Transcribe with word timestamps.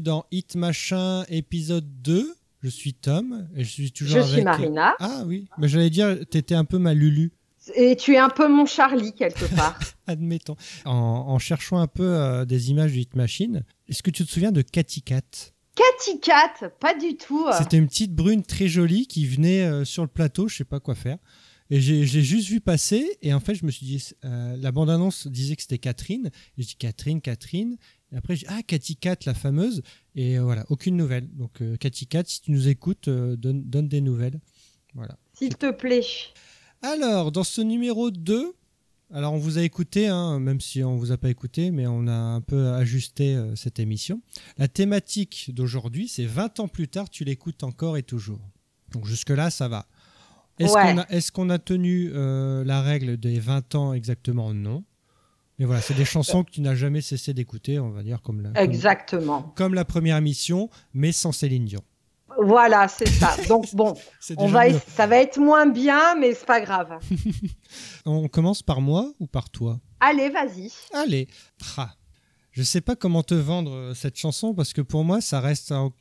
bienvenue 0.00 0.02
dans 0.02 0.26
Hit 0.30 0.56
Machin 0.56 1.24
épisode 1.28 1.86
2. 2.02 2.34
Je 2.62 2.68
suis 2.68 2.94
Tom 2.94 3.48
et 3.56 3.64
je 3.64 3.70
suis 3.70 3.92
toujours 3.92 4.16
Je 4.16 4.20
avec... 4.20 4.34
suis 4.34 4.42
Marina. 4.42 4.94
Ah 4.98 5.22
oui, 5.26 5.46
mais 5.58 5.68
j'allais 5.68 5.90
dire, 5.90 6.18
t'étais 6.30 6.54
un 6.54 6.64
peu 6.64 6.78
ma 6.78 6.94
Lulu, 6.94 7.32
Et 7.74 7.96
tu 7.96 8.14
es 8.14 8.18
un 8.18 8.28
peu 8.28 8.48
mon 8.48 8.66
Charlie 8.66 9.12
quelque 9.12 9.44
part. 9.54 9.78
admettons. 10.06 10.56
En, 10.84 10.92
en 10.92 11.38
cherchant 11.38 11.78
un 11.78 11.86
peu 11.86 12.04
euh, 12.04 12.44
des 12.44 12.70
images 12.70 12.92
du 12.92 13.00
Hit 13.00 13.14
Machine, 13.14 13.62
est-ce 13.88 14.02
que 14.02 14.10
tu 14.10 14.24
te 14.24 14.30
souviens 14.30 14.52
de 14.52 14.62
Cathy 14.62 15.02
Cat? 15.02 15.22
Cathy 15.74 16.20
Cat, 16.20 16.68
pas 16.80 16.94
du 16.94 17.16
tout. 17.16 17.46
C'était 17.58 17.78
une 17.78 17.86
petite 17.86 18.14
brune 18.14 18.42
très 18.42 18.68
jolie 18.68 19.06
qui 19.06 19.26
venait 19.26 19.62
euh, 19.62 19.84
sur 19.84 20.02
le 20.02 20.08
plateau, 20.08 20.48
je 20.48 20.56
sais 20.56 20.64
pas 20.64 20.80
quoi 20.80 20.94
faire. 20.94 21.18
Et 21.72 21.80
j'ai 21.80 22.04
j'ai 22.04 22.22
juste 22.22 22.48
vu 22.48 22.60
passer, 22.60 23.16
et 23.22 23.32
en 23.32 23.38
fait, 23.38 23.54
je 23.54 23.64
me 23.64 23.70
suis 23.70 23.86
dit, 23.86 24.04
euh, 24.24 24.56
la 24.56 24.72
bande-annonce 24.72 25.28
disait 25.28 25.54
que 25.54 25.62
c'était 25.62 25.78
Catherine. 25.78 26.30
Je 26.58 26.64
dis 26.64 26.74
Catherine, 26.74 27.20
Catherine. 27.20 27.76
Et 28.12 28.16
après, 28.16 28.34
je 28.36 28.40
dis, 28.40 28.46
ah, 28.48 28.62
Cathy 28.66 28.96
Cat, 28.96 29.16
la 29.26 29.34
fameuse. 29.34 29.82
Et 30.16 30.38
euh, 30.38 30.42
voilà, 30.42 30.64
aucune 30.68 30.96
nouvelle. 30.96 31.28
Donc, 31.36 31.60
euh, 31.62 31.76
Cathy 31.76 32.06
Cat, 32.06 32.24
si 32.26 32.40
tu 32.42 32.50
nous 32.52 32.68
écoutes, 32.68 33.08
euh, 33.08 33.36
donne, 33.36 33.62
donne 33.62 33.88
des 33.88 34.00
nouvelles. 34.00 34.40
Voilà. 34.94 35.16
S'il 35.34 35.56
te 35.56 35.70
plaît. 35.70 36.02
Alors, 36.82 37.30
dans 37.30 37.44
ce 37.44 37.60
numéro 37.60 38.10
2, 38.10 38.52
alors 39.12 39.32
on 39.32 39.38
vous 39.38 39.58
a 39.58 39.62
écouté, 39.62 40.08
hein, 40.08 40.40
même 40.40 40.60
si 40.60 40.82
on 40.82 40.96
vous 40.96 41.12
a 41.12 41.18
pas 41.18 41.30
écouté, 41.30 41.70
mais 41.70 41.86
on 41.86 42.06
a 42.08 42.12
un 42.12 42.40
peu 42.40 42.70
ajusté 42.72 43.34
euh, 43.36 43.54
cette 43.54 43.78
émission. 43.78 44.20
La 44.58 44.66
thématique 44.66 45.50
d'aujourd'hui, 45.54 46.08
c'est 46.08 46.24
20 46.26 46.60
ans 46.60 46.68
plus 46.68 46.88
tard, 46.88 47.10
tu 47.10 47.24
l'écoutes 47.24 47.62
encore 47.62 47.96
et 47.96 48.02
toujours. 48.02 48.40
Donc 48.92 49.06
jusque-là, 49.06 49.50
ça 49.50 49.68
va. 49.68 49.86
Est-ce 50.58 50.74
Ouais. 50.74 50.92
qu'on 50.92 50.98
a, 50.98 51.06
est-ce 51.10 51.32
qu'on 51.32 51.48
a 51.50 51.58
tenu 51.58 52.10
la 52.12 52.82
règle 52.82 53.16
des 53.16 53.38
20 53.38 53.74
ans 53.76 53.92
exactement? 53.94 54.52
Non. 54.52 54.84
Mais 55.60 55.66
voilà, 55.66 55.82
c'est 55.82 55.92
des 55.92 56.06
chansons 56.06 56.42
que 56.42 56.50
tu 56.50 56.62
n'as 56.62 56.74
jamais 56.74 57.02
cessé 57.02 57.34
d'écouter, 57.34 57.78
on 57.78 57.90
va 57.90 58.02
dire, 58.02 58.22
comme 58.22 58.40
la, 58.40 58.62
Exactement. 58.62 59.52
comme 59.56 59.74
la 59.74 59.84
première 59.84 60.16
émission, 60.16 60.70
mais 60.94 61.12
sans 61.12 61.32
Céline 61.32 61.66
Dion. 61.66 61.82
Voilà, 62.42 62.88
c'est 62.88 63.06
ça. 63.06 63.36
Donc 63.48 63.74
bon, 63.74 63.94
on 64.38 64.46
va, 64.48 64.70
mieux. 64.70 64.80
ça 64.96 65.06
va 65.06 65.18
être 65.18 65.38
moins 65.38 65.66
bien, 65.66 66.14
mais 66.18 66.32
c'est 66.32 66.46
pas 66.46 66.62
grave. 66.62 66.98
On 68.06 68.26
commence 68.28 68.62
par 68.62 68.80
moi 68.80 69.12
ou 69.20 69.26
par 69.26 69.50
toi? 69.50 69.78
Allez, 70.00 70.30
vas-y. 70.30 70.72
Allez. 70.94 71.28
Ah. 71.76 71.94
Je 72.52 72.62
sais 72.62 72.80
pas 72.80 72.96
comment 72.96 73.22
te 73.22 73.34
vendre 73.34 73.72
euh, 73.72 73.94
cette 73.94 74.16
chanson 74.16 74.54
parce 74.54 74.72
que 74.72 74.80
pour 74.80 75.04
moi, 75.04 75.20
ça 75.20 75.40
reste 75.40 75.72
un... 75.72 75.92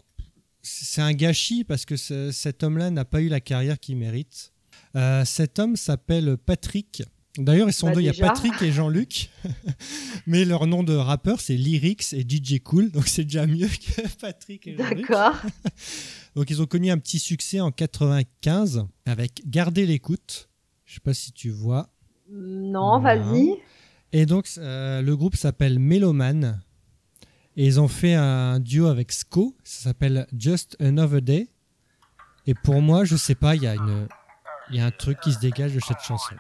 C'est 0.61 1.01
un 1.01 1.11
gâchis 1.13 1.65
parce 1.65 1.83
que 1.85 1.97
ce- 1.97 2.31
cet 2.31 2.63
homme-là 2.63 2.91
n'a 2.91 3.03
pas 3.05 3.19
eu 3.21 3.27
la 3.27 3.41
carrière 3.41 3.77
qu'il 3.79 3.97
mérite. 3.97 4.53
Euh, 4.95 5.25
cet 5.25 5.59
homme 5.59 5.75
s'appelle 5.75 6.37
Patrick. 6.37 7.03
D'ailleurs, 7.37 7.69
ils 7.69 7.73
sont 7.73 7.87
Bah, 7.87 7.93
deux. 7.95 8.01
Il 8.01 8.05
y 8.05 8.09
a. 8.09 8.13
Patrick 8.27 8.61
et 8.61 8.71
Jean-Luc. 8.71 9.29
Mais 10.27 10.45
leur 10.45 10.67
nom 10.67 10.83
de 10.83 10.93
rappeur, 10.95 11.39
c'est 11.39 11.55
Lyrics 11.55 12.11
et 12.13 12.21
DJ 12.27 12.59
Cool. 12.61 12.91
Donc, 12.91 13.07
c'est 13.07 13.23
déjà 13.23 13.45
mieux 13.45 13.67
que 13.67 14.07
Patrick 14.19 14.67
et 14.67 14.75
Jean-Luc. 14.75 15.07
D'accord. 15.09 15.35
Donc, 16.35 16.49
ils 16.49 16.61
ont 16.61 16.65
connu 16.65 16.89
un 16.91 16.97
petit 16.97 17.19
succès 17.19 17.59
en 17.59 17.71
95 17.71 18.85
avec 19.05 19.41
Garder 19.45 19.85
l'écoute. 19.85 20.49
Je 20.85 20.95
sais 20.95 20.99
pas 21.01 21.13
si 21.13 21.31
tu 21.31 21.49
vois. 21.49 21.89
Non, 22.31 22.99
vas-y. 22.99 23.53
Et 24.11 24.25
donc, 24.25 24.47
euh, 24.57 25.01
le 25.01 25.15
groupe 25.15 25.35
s'appelle 25.35 25.77
Meloman. 25.79 26.61
Et 27.55 27.65
ils 27.65 27.79
ont 27.79 27.87
fait 27.87 28.13
un 28.15 28.59
duo 28.59 28.87
avec 28.87 29.11
Sko. 29.11 29.55
Ça 29.63 29.83
s'appelle 29.89 30.27
Just 30.37 30.75
Another 30.79 31.21
Day. 31.21 31.49
Et 32.47 32.53
pour 32.55 32.81
moi, 32.81 33.05
je 33.05 33.15
sais 33.15 33.35
pas, 33.35 33.55
il 33.55 33.63
y, 33.63 33.67
a 33.67 33.75
une- 33.75 34.07
il 34.71 34.77
y 34.77 34.79
a 34.79 34.85
un 34.85 34.91
truc 34.91 35.19
qui 35.19 35.31
se 35.33 35.39
dégage 35.39 35.73
de 35.73 35.79
cette 35.79 35.99
chanson. 36.01 36.35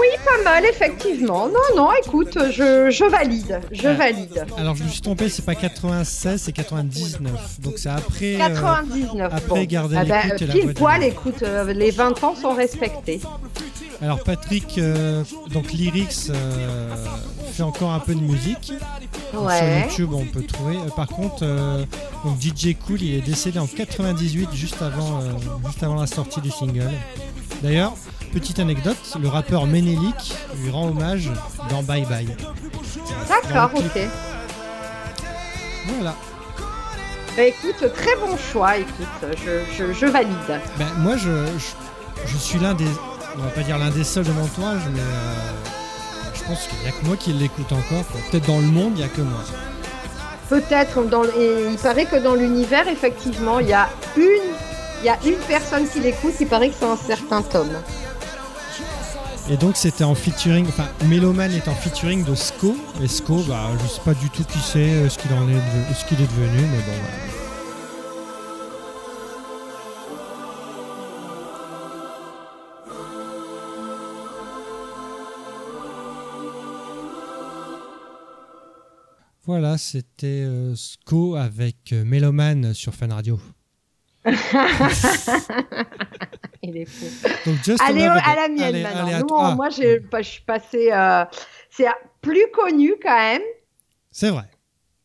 Oui, 0.00 0.06
pas 0.24 0.42
mal, 0.44 0.64
effectivement. 0.64 1.46
Non, 1.48 1.76
non, 1.76 1.88
écoute, 2.04 2.38
je, 2.50 2.90
je 2.90 3.04
valide, 3.10 3.60
je 3.70 3.88
valide. 3.88 4.46
Alors 4.56 4.74
je 4.74 4.84
me 4.84 4.88
suis 4.88 5.00
trompé, 5.02 5.28
c'est 5.28 5.44
pas 5.44 5.54
96, 5.54 6.40
c'est 6.42 6.52
99. 6.52 7.60
Donc 7.60 7.74
c'est 7.76 7.88
après. 7.90 8.36
euh, 8.36 8.48
99. 8.48 9.32
après, 9.34 9.66
garder 9.66 9.96
Ah 9.98 10.04
ben, 10.04 10.22
et 10.24 10.28
la 10.28 10.34
pile 10.54 10.66
du 10.68 10.74
poil, 10.74 11.04
écoute, 11.04 11.42
euh, 11.42 11.72
les 11.72 11.90
20 11.90 12.24
ans 12.24 12.34
sont 12.34 12.54
respectés. 12.54 13.20
alors 14.00 14.22
Patrick, 14.22 14.78
euh, 14.78 15.22
donc 15.52 15.72
Lyrics 15.72 16.30
euh, 16.30 16.94
fait 17.52 17.62
encore 17.62 17.90
un 17.90 18.00
peu 18.00 18.14
de 18.14 18.20
musique. 18.20 18.72
Ouais. 19.34 19.58
Sur 19.58 20.06
YouTube, 20.06 20.10
on 20.14 20.24
peut 20.24 20.42
trouver. 20.44 20.76
Euh, 20.76 20.90
par 20.96 21.08
contre, 21.08 21.42
euh, 21.42 21.84
donc 22.24 22.40
DJ 22.40 22.74
Cool, 22.86 23.02
il 23.02 23.14
est 23.16 23.20
décédé 23.20 23.58
en 23.58 23.66
98, 23.66 24.48
juste 24.54 24.80
avant, 24.82 25.20
euh, 25.20 25.30
juste 25.66 25.82
avant 25.82 25.96
la 26.00 26.06
sortie 26.06 26.40
du 26.40 26.50
single. 26.50 26.90
D'ailleurs, 27.62 27.92
petite 28.32 28.58
anecdote, 28.58 28.96
le 29.20 29.28
rappeur 29.28 29.66
Menelik 29.66 30.34
lui 30.62 30.70
rend 30.70 30.88
hommage 30.88 31.30
dans 31.68 31.82
Bye 31.82 32.06
Bye. 32.06 32.36
D'accord, 33.28 33.70
ok. 33.74 34.00
Voilà. 35.86 36.14
Bah, 37.36 37.42
écoute, 37.44 37.92
très 37.94 38.16
bon 38.16 38.36
choix, 38.36 38.76
écoute, 38.78 39.36
je, 39.44 39.60
je, 39.76 39.92
je 39.92 40.06
valide. 40.06 40.60
Ben, 40.78 40.88
moi, 40.98 41.16
je, 41.16 41.30
je, 42.26 42.36
suis 42.36 42.58
l'un 42.58 42.74
des, 42.74 42.86
on 43.36 43.42
va 43.42 43.50
pas 43.50 43.62
dire 43.62 43.78
l'un 43.78 43.90
des 43.90 44.04
seuls 44.04 44.24
de 44.24 44.32
mon 44.32 44.44
entourage, 44.44 44.82
mais 44.92 45.00
euh, 45.00 46.34
je 46.34 46.42
pense 46.44 46.66
qu'il 46.66 46.78
n'y 46.80 46.88
a 46.88 46.92
que 46.92 47.06
moi 47.06 47.16
qui 47.16 47.32
l'écoute 47.32 47.72
encore. 47.72 48.04
Peut-être 48.30 48.46
dans 48.46 48.58
le 48.58 48.66
monde, 48.66 48.92
il 48.96 48.98
n'y 48.98 49.04
a 49.04 49.08
que 49.08 49.20
moi. 49.20 49.40
Peut-être, 50.48 51.04
dans, 51.04 51.24
et 51.24 51.68
il 51.70 51.78
paraît 51.78 52.06
que 52.06 52.16
dans 52.16 52.34
l'univers, 52.34 52.88
effectivement, 52.88 53.60
il 53.60 53.68
y 53.68 53.72
a 53.72 53.88
une, 54.16 54.54
il 55.00 55.06
y 55.06 55.08
a 55.08 55.18
une 55.24 55.38
personne 55.48 55.88
qui 55.88 56.00
l'écoute, 56.00 56.34
il 56.40 56.46
paraît 56.46 56.68
que 56.68 56.76
c'est 56.78 56.86
un 56.86 56.96
certain 56.96 57.42
Tom. 57.42 57.68
Et 59.48 59.56
donc 59.56 59.76
c'était 59.76 60.04
en 60.04 60.14
featuring, 60.14 60.66
enfin 60.68 60.86
Meloman 61.06 61.50
est 61.52 61.66
en 61.66 61.74
featuring 61.74 62.24
de 62.24 62.34
Sko. 62.34 62.76
Et 63.02 63.08
Sko, 63.08 63.42
bah, 63.48 63.70
je 63.82 63.88
sais 63.88 64.00
pas 64.04 64.14
du 64.14 64.30
tout 64.30 64.44
qui 64.44 64.58
c'est, 64.58 64.78
euh, 64.78 65.08
ce 65.08 65.18
qu'il 65.18 65.32
en 65.32 65.48
est, 65.48 65.54
devenu, 65.54 66.60
mais 66.60 66.82
bon. 66.86 66.92
voilà. 79.50 79.78
C'était 79.78 80.44
euh, 80.44 80.76
Sko 80.76 81.34
avec 81.34 81.92
euh, 81.92 82.04
Meloman 82.04 82.72
sur 82.72 82.94
Fan 82.94 83.12
Radio. 83.12 83.40
Il 86.62 86.76
est 86.76 86.84
fou. 86.84 87.06
Donc 87.46 87.56
Allez, 87.86 88.04
à 88.04 88.34
la 88.36 88.48
mienne 88.48 88.62
Allez, 88.62 88.82
maintenant. 88.82 89.04
allez, 89.06 89.14
à 89.14 89.20
Nous, 89.20 89.26
toi. 89.26 89.48
Ah, 89.52 89.54
moi, 89.54 89.68
je 89.70 90.00
suis 90.22 90.42
passée. 90.42 90.90
euh, 90.92 91.24
c'est 91.70 91.86
plus 92.20 92.46
connu 92.52 92.94
quand 93.02 93.16
même 93.16 93.42
C'est 94.10 94.28
vrai, 94.30 94.44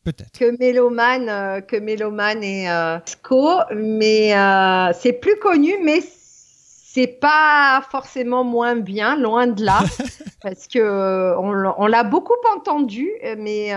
peut-être. 0.03 0.37
que 0.37 0.57
Méloman, 0.59 1.29
euh, 1.29 1.61
que 1.61 1.77
Méloman 1.77 2.43
et 2.43 2.69
euh, 2.69 2.97
Sco, 3.05 3.59
mais 3.73 4.35
euh, 4.35 4.91
c'est 4.99 5.13
plus 5.13 5.37
connu, 5.39 5.73
mais 5.83 5.99
c'est 6.01 7.07
pas 7.07 7.83
forcément 7.89 8.43
moins 8.43 8.75
bien, 8.75 9.15
loin 9.15 9.47
de 9.47 9.63
là, 9.63 9.79
parce 10.41 10.67
que 10.67 11.35
on, 11.37 11.51
l'a- 11.51 11.75
on 11.77 11.87
l'a 11.87 12.03
beaucoup 12.03 12.33
entendu, 12.55 13.09
mais 13.37 13.71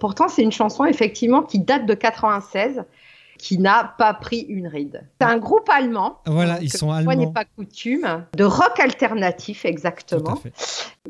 pourtant 0.00 0.28
c'est 0.28 0.42
une 0.42 0.52
chanson 0.52 0.84
effectivement 0.86 1.42
qui 1.42 1.58
date 1.60 1.86
de 1.86 1.94
96, 1.94 2.82
qui 3.42 3.58
n'a 3.58 3.92
pas 3.98 4.14
pris 4.14 4.46
une 4.48 4.68
ride. 4.68 5.02
C'est 5.20 5.26
un 5.26 5.38
groupe 5.38 5.68
allemand. 5.68 6.18
Voilà, 6.26 6.58
ils 6.62 6.72
sont 6.72 6.92
allemands. 6.92 7.12
n'est 7.16 7.32
pas 7.32 7.44
coutume, 7.44 8.24
de 8.36 8.44
rock 8.44 8.78
alternatif 8.78 9.64
exactement. 9.64 10.40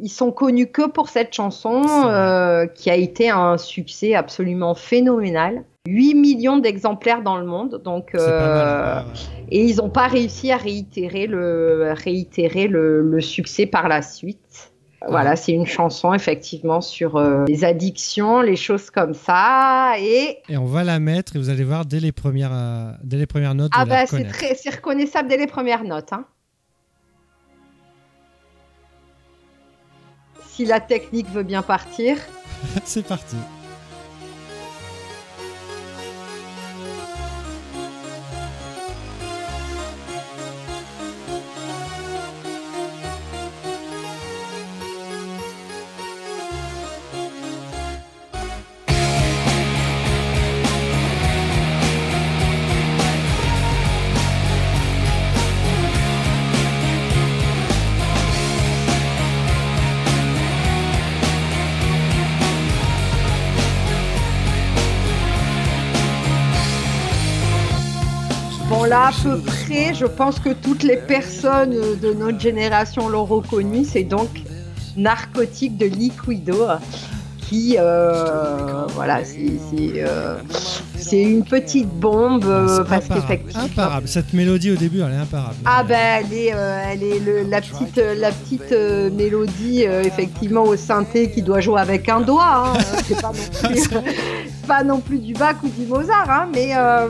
Ils 0.01 0.09
sont 0.09 0.33
connus 0.33 0.69
que 0.69 0.89
pour 0.89 1.11
cette 1.11 1.35
chanson 1.35 1.85
euh, 2.07 2.67
qui 2.67 2.89
a 2.89 2.97
été 2.97 3.29
un 3.29 3.59
succès 3.59 4.15
absolument 4.15 4.75
phénoménal. 4.75 5.65
8 5.87 6.15
millions 6.15 6.57
d'exemplaires 6.57 7.23
dans 7.23 7.37
le 7.37 7.45
monde, 7.45 7.83
donc 7.85 8.15
euh, 8.15 8.19
mal. 8.19 9.05
ouais, 9.05 9.11
ouais. 9.11 9.47
et 9.51 9.65
ils 9.65 9.77
n'ont 9.77 9.91
pas 9.91 10.07
réussi 10.07 10.53
à 10.53 10.57
réitérer 10.57 11.27
le 11.27 11.93
réitérer 11.95 12.67
le, 12.67 13.03
le 13.03 13.21
succès 13.21 13.67
par 13.67 13.89
la 13.89 14.01
suite. 14.01 14.72
Voilà, 15.09 15.37
c'est 15.37 15.53
une 15.53 15.67
chanson 15.67 16.15
effectivement 16.15 16.81
sur 16.81 17.17
euh, 17.17 17.45
les 17.47 17.65
addictions, 17.65 18.41
les 18.41 18.57
choses 18.57 18.91
comme 18.91 19.15
ça, 19.15 19.95
et 19.99 20.39
Et 20.49 20.57
on 20.57 20.65
va 20.65 20.85
la 20.85 20.99
mettre 20.99 21.37
et 21.37 21.39
vous 21.39 21.51
allez 21.51 21.65
voir 21.65 21.85
dès 21.87 22.01
les 22.01 22.13
premières, 22.13 22.53
euh, 22.53 22.93
dès 23.03 23.17
les 23.17 23.27
premières 23.27 23.55
notes. 23.55 23.73
ah 23.75 23.85
bah 23.85 24.07
c'est 24.07 24.25
très 24.25 24.55
c'est 24.55 24.71
reconnaissable 24.71 25.29
dès 25.29 25.37
les 25.37 25.47
premières 25.47 25.85
notes. 25.85 26.13
Hein. 26.13 26.25
Si 30.49 30.65
la 30.67 30.81
technique 30.81 31.29
veut 31.31 31.45
bien 31.45 31.63
partir. 31.63 32.19
C'est 32.85 33.07
parti. 33.07 33.37
À 68.93 69.11
peu 69.23 69.39
près, 69.39 69.95
je 69.95 70.05
pense 70.07 70.39
que 70.39 70.51
toutes 70.51 70.83
les 70.83 70.97
personnes 70.99 71.71
de 72.03 72.13
notre 72.13 72.39
génération 72.41 73.09
l'ont 73.09 73.25
reconnu. 73.25 73.85
C'est 73.85 74.03
donc 74.05 74.29
Narcotique 74.97 75.79
de 75.79 75.87
Liquido, 75.87 76.67
qui, 77.41 77.77
euh, 77.79 78.85
voilà, 78.95 79.25
c'est 79.25 80.03
euh, 80.03 80.37
c'est 80.99 81.21
une 81.23 81.45
petite 81.45 81.89
bombe 81.89 82.45
euh, 82.45 82.85
parce 82.85 83.09
qu'effectivement. 83.09 83.65
imparable. 83.65 84.07
Cette 84.09 84.33
mélodie 84.33 84.71
au 84.71 84.77
début, 84.77 85.01
elle 85.01 85.13
est 85.15 85.17
imparable. 85.17 85.57
Ah 85.65 85.83
ben 85.83 86.23
elle 86.25 86.33
est, 86.33 86.47
elle 86.93 87.03
est 87.03 87.19
le- 87.19 87.43
la 87.49 87.61
petite, 87.61 87.97
la 88.19 88.31
petite 88.31 88.73
mélodie 89.17 89.83
effectivement 89.83 90.63
au 90.65 90.77
synthé 90.77 91.31
qui 91.31 91.43
doit 91.43 91.61
jouer 91.61 91.81
avec 91.81 92.09
un 92.09 92.21
doigt. 92.21 92.65
hein. 92.77 92.79
C'est 93.07 93.21
pas 93.21 93.29
non 93.33 93.69
plus, 93.69 93.79
c'est 93.79 93.91
pas 94.67 94.83
non 94.85 95.01
plus 95.01 95.19
du 95.19 95.33
Bach 95.35 95.57
ou 95.63 95.69
du 95.69 95.87
Mozart, 95.87 96.31
hein, 96.31 96.49
mais 96.55 96.71
euh, 96.77 97.09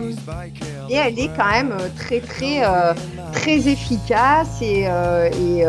et 0.91 0.95
elle 0.95 1.19
est 1.19 1.31
quand 1.37 1.51
même 1.51 1.73
euh, 1.73 1.89
très 1.97 2.21
très 2.21 2.65
euh, 2.65 2.93
très 3.33 3.69
efficace 3.69 4.61
et, 4.61 4.83
et 4.83 5.65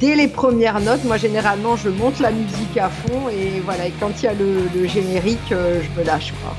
dès 0.00 0.14
les 0.14 0.28
premières 0.28 0.80
notes, 0.80 1.04
moi 1.04 1.16
généralement 1.16 1.76
je 1.76 1.88
monte 1.88 2.20
la 2.20 2.30
musique 2.30 2.76
à 2.76 2.88
fond 2.88 3.28
et 3.30 3.60
voilà 3.64 3.86
et 3.86 3.92
quand 4.00 4.10
il 4.20 4.24
y 4.24 4.28
a 4.28 4.34
le, 4.34 4.68
le 4.74 4.86
générique, 4.86 5.48
je 5.50 6.00
me 6.00 6.04
lâche 6.06 6.32
pas. 6.44 6.56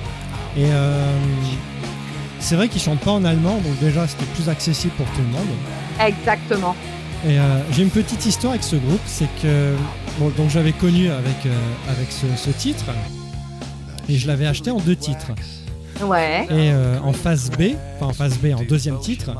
Et 0.58 0.68
c'est 2.40 2.56
vrai 2.56 2.68
qu'ils 2.68 2.82
chantent 2.82 3.00
pas 3.02 3.12
en 3.12 3.26
allemand, 3.26 3.56
donc 3.56 3.80
déjà 3.80 4.08
c'était 4.08 4.26
plus 4.36 4.48
accessible 4.50 4.94
pour 4.96 5.08
tout 5.08 5.22
le 5.22 5.38
monde. 5.38 5.48
Exactement. 6.00 6.76
Et 7.26 7.40
euh, 7.40 7.60
j'ai 7.72 7.82
une 7.82 7.90
petite 7.90 8.26
histoire 8.26 8.52
avec 8.54 8.64
ce 8.64 8.76
groupe, 8.76 9.02
c'est 9.06 9.28
que 9.42 9.74
bon, 10.20 10.30
donc 10.38 10.50
j'avais 10.50 10.72
connu 10.72 11.10
avec 11.10 11.46
euh, 11.46 11.50
avec 11.90 12.12
ce, 12.12 12.28
ce 12.36 12.52
titre 12.52 12.86
et 14.10 14.18
je 14.18 14.28
l'avais 14.28 14.46
acheté 14.46 14.72
en 14.72 14.80
deux 14.80 14.96
titres. 14.96 15.32
Ouais. 16.04 16.44
Et 16.46 16.72
euh, 16.72 17.00
en 17.04 17.14
phase 17.14 17.50
B, 17.50 17.74
enfin 17.96 18.08
en 18.08 18.14
phase 18.14 18.38
B, 18.38 18.48
en 18.56 18.64
deuxième 18.64 19.00
titre, 19.00 19.32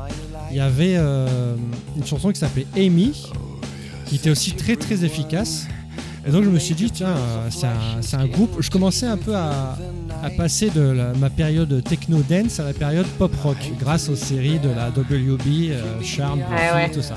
il 0.50 0.56
y 0.56 0.60
avait 0.60 0.94
euh, 0.96 1.54
une 1.96 2.04
chanson 2.06 2.30
qui 2.32 2.40
s'appelait 2.40 2.66
Amy, 2.76 3.12
qui 4.06 4.16
était 4.16 4.30
aussi 4.30 4.52
très 4.52 4.76
très 4.76 5.04
efficace. 5.04 5.66
Et 6.26 6.30
donc 6.30 6.44
je 6.44 6.50
me 6.50 6.58
suis 6.58 6.74
dit, 6.74 6.90
tiens, 6.90 7.14
euh, 7.16 7.48
c'est 8.02 8.16
un, 8.16 8.26
groupe. 8.26 8.56
Je 8.60 8.70
commençais 8.70 9.06
un 9.06 9.16
peu 9.16 9.34
à, 9.34 9.78
à 10.22 10.30
passer 10.30 10.68
de 10.70 10.80
la- 10.80 11.12
ma 11.14 11.30
période 11.30 11.82
techno-dance 11.84 12.60
à 12.60 12.64
la 12.64 12.72
période 12.72 13.06
pop-rock, 13.18 13.56
grâce 13.80 14.08
aux 14.08 14.16
séries 14.16 14.58
de 14.58 14.68
la 14.68 14.88
WB, 14.90 15.72
Charm, 16.02 16.40
Buffy, 16.40 16.74
ouais. 16.74 16.90
tout 16.90 17.02
ça. 17.02 17.14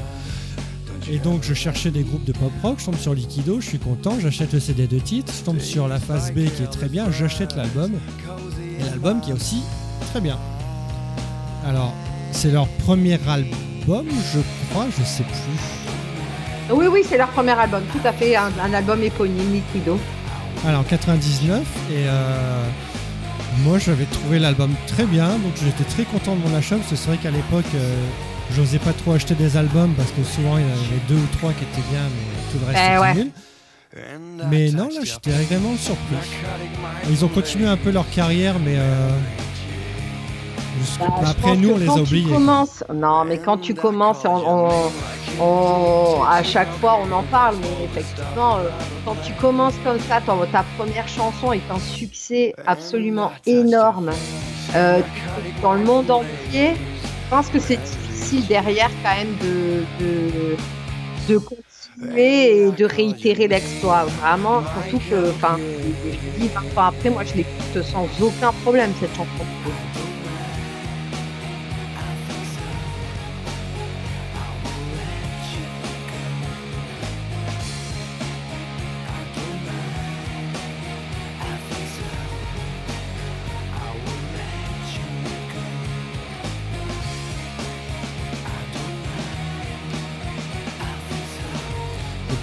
Et 1.13 1.19
donc 1.19 1.43
je 1.43 1.53
cherchais 1.53 1.91
des 1.91 2.03
groupes 2.03 2.23
de 2.23 2.31
pop-rock, 2.31 2.79
je 2.79 2.85
tombe 2.85 2.95
sur 2.95 3.13
Liquido, 3.13 3.59
je 3.59 3.65
suis 3.65 3.79
content, 3.79 4.17
j'achète 4.21 4.53
le 4.53 4.61
CD 4.61 4.87
de 4.87 4.97
titre, 4.97 5.33
je 5.37 5.43
tombe 5.43 5.59
sur 5.59 5.89
la 5.89 5.99
phase 5.99 6.31
B 6.31 6.45
qui 6.45 6.63
est 6.63 6.71
très 6.71 6.87
bien, 6.87 7.11
j'achète 7.11 7.53
l'album. 7.57 7.91
Et 8.79 8.83
l'album 8.83 9.19
qui 9.19 9.31
est 9.31 9.33
aussi 9.33 9.61
très 10.09 10.21
bien. 10.21 10.39
Alors, 11.67 11.93
c'est 12.31 12.49
leur 12.49 12.65
premier 12.85 13.19
album, 13.27 14.07
je 14.33 14.39
crois, 14.69 14.87
je 14.97 15.03
sais 15.03 15.23
plus. 15.23 16.73
Oui, 16.73 16.85
oui, 16.89 17.01
c'est 17.05 17.17
leur 17.17 17.27
premier 17.31 17.59
album, 17.59 17.83
tout 17.91 18.07
à 18.07 18.13
fait, 18.13 18.37
un, 18.37 18.49
un 18.63 18.73
album 18.73 19.03
éponyme, 19.03 19.51
Liquido. 19.51 19.99
Alors, 20.65 20.87
99, 20.87 21.59
et 21.59 22.05
euh, 22.07 22.63
moi 23.65 23.79
j'avais 23.79 24.05
trouvé 24.05 24.39
l'album 24.39 24.71
très 24.87 25.03
bien, 25.05 25.27
donc 25.27 25.51
j'étais 25.61 25.83
très 25.83 26.03
content 26.03 26.37
de 26.37 26.47
mon 26.47 26.55
achat, 26.55 26.77
parce 26.77 26.89
que 26.89 26.95
c'est 26.95 27.07
vrai 27.09 27.17
qu'à 27.17 27.31
l'époque, 27.31 27.65
euh, 27.75 27.95
j'osais 28.55 28.79
pas 28.79 28.93
trop 28.93 29.13
acheter 29.13 29.35
des 29.35 29.57
albums, 29.57 29.93
parce 29.95 30.11
que 30.11 30.23
souvent 30.23 30.57
il 30.57 30.63
y 30.63 30.67
en 30.67 30.73
avait 30.73 31.01
deux 31.07 31.15
ou 31.15 31.27
trois 31.37 31.51
qui 31.53 31.63
étaient 31.63 31.87
bien, 31.89 32.01
mais 32.03 32.51
tout 32.51 32.59
le 32.59 32.65
reste 32.67 32.79
Eh 32.83 32.89
était 32.91 32.99
ouais. 33.01 33.13
nul. 33.15 33.31
Mais 34.49 34.71
non, 34.71 34.85
là 34.93 35.01
j'étais 35.03 35.31
vraiment 35.31 35.75
surpris. 35.77 36.15
Ils 37.09 37.25
ont 37.25 37.27
continué 37.27 37.67
un 37.67 37.77
peu 37.77 37.91
leur 37.91 38.09
carrière, 38.09 38.55
mais 38.63 38.75
euh, 38.77 39.09
Bah, 40.99 41.05
après 41.29 41.55
nous 41.57 41.71
on 41.71 41.77
les 41.77 41.89
a 41.89 41.93
oubliés. 41.95 42.31
commences- 42.31 42.83
Non, 42.93 43.25
mais 43.25 43.37
quand 43.37 43.57
tu 43.57 43.73
commences, 43.73 44.23
on, 44.25 44.69
on- 45.39 45.43
on- 45.43 46.23
à 46.23 46.41
chaque 46.43 46.71
fois 46.79 46.99
on 47.05 47.11
en 47.11 47.23
parle, 47.23 47.55
mais 47.61 47.85
effectivement, 47.85 48.57
euh, 48.57 48.69
quand 49.05 49.15
tu 49.25 49.33
commences 49.33 49.75
comme 49.83 49.99
ça, 49.99 50.21
ton- 50.21 50.45
ta 50.51 50.63
première 50.77 51.07
chanson 51.07 51.51
est 51.53 51.61
un 51.69 51.79
succès 51.79 52.53
absolument 52.65 53.31
énorme 53.45 54.11
euh, 54.75 55.01
dans 55.61 55.73
le 55.73 55.83
monde 55.83 56.09
entier. 56.09 56.71
Je 56.75 57.29
pense 57.35 57.47
que 57.47 57.59
c'est 57.59 57.79
difficile 58.31 58.47
derrière 58.47 58.89
quand 59.03 59.15
même 59.15 59.35
de, 59.37 59.83
de, 59.99 60.57
de 61.27 61.37
continuer 61.37 62.65
et 62.65 62.71
de 62.71 62.85
réitérer 62.85 63.47
l'exploit. 63.47 64.05
Vraiment, 64.05 64.63
surtout 64.73 64.99
que, 65.09 65.29
enfin, 65.31 65.57
je 66.05 66.39
dis 66.39 66.47
20 66.47 66.81
ans 66.81 66.87
après, 66.87 67.09
moi 67.09 67.23
je 67.23 67.35
l'écoute 67.35 67.83
sans 67.83 68.07
aucun 68.21 68.51
problème 68.63 68.93
cette 68.99 69.15
chanson. 69.15 69.45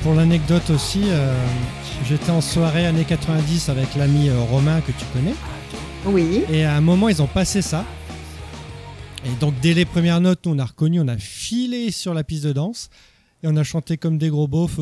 Pour 0.09 0.17
l'anecdote 0.17 0.71
aussi, 0.71 1.03
euh, 1.05 1.35
j'étais 2.07 2.31
en 2.31 2.41
soirée 2.41 2.87
années 2.87 3.05
90 3.05 3.69
avec 3.69 3.95
l'ami 3.95 4.31
euh, 4.31 4.41
Romain 4.41 4.81
que 4.81 4.91
tu 4.91 5.05
connais. 5.13 5.35
Oui. 6.07 6.45
Et 6.51 6.65
à 6.65 6.75
un 6.77 6.81
moment, 6.81 7.11
ils 7.11 7.21
ont 7.21 7.27
passé 7.27 7.61
ça. 7.61 7.85
Et 9.27 9.39
donc, 9.39 9.53
dès 9.61 9.75
les 9.75 9.85
premières 9.85 10.23
notes, 10.23 10.47
nous, 10.47 10.55
on 10.55 10.59
a 10.59 10.65
reconnu, 10.65 10.99
on 10.99 11.09
a 11.09 11.19
filé 11.19 11.91
sur 11.91 12.15
la 12.15 12.25
piste 12.25 12.45
de 12.45 12.55
danse. 12.55 12.89
Et 13.43 13.49
on 13.49 13.57
a 13.57 13.65
chanté 13.65 13.99
comme 13.99 14.17
des 14.17 14.31
gros 14.31 14.49
beaufs. 14.49 14.81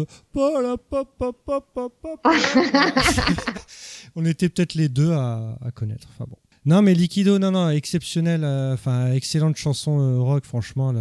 on 4.14 4.24
était 4.24 4.48
peut-être 4.48 4.74
les 4.74 4.88
deux 4.88 5.10
à, 5.10 5.58
à 5.60 5.72
connaître. 5.72 6.06
Enfin 6.14 6.26
bon. 6.30 6.38
Non, 6.66 6.82
mais 6.82 6.94
Liquido, 6.94 7.38
non, 7.38 7.52
non, 7.52 7.70
exceptionnel. 7.70 8.42
euh, 8.44 8.74
Enfin, 8.74 9.12
excellente 9.12 9.56
chanson 9.56 10.00
euh, 10.00 10.18
rock, 10.20 10.44
franchement. 10.44 10.92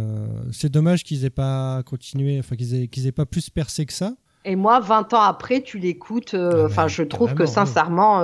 C'est 0.52 0.70
dommage 0.70 1.02
qu'ils 1.04 1.24
aient 1.24 1.30
pas 1.30 1.82
continué, 1.84 2.38
enfin, 2.38 2.54
qu'ils 2.56 2.74
aient, 2.74 2.88
qu'ils 2.88 3.06
aient 3.06 3.12
pas 3.12 3.26
plus 3.26 3.50
percé 3.50 3.84
que 3.84 3.92
ça. 3.92 4.14
Et 4.44 4.54
moi, 4.54 4.78
20 4.78 5.12
ans 5.12 5.20
après, 5.22 5.62
tu 5.62 5.78
l'écoutes. 5.80 6.34
euh, 6.34 6.62
Ah, 6.62 6.66
Enfin, 6.66 6.88
je 6.88 7.02
trouve 7.02 7.34
que 7.34 7.46
sincèrement, 7.46 8.22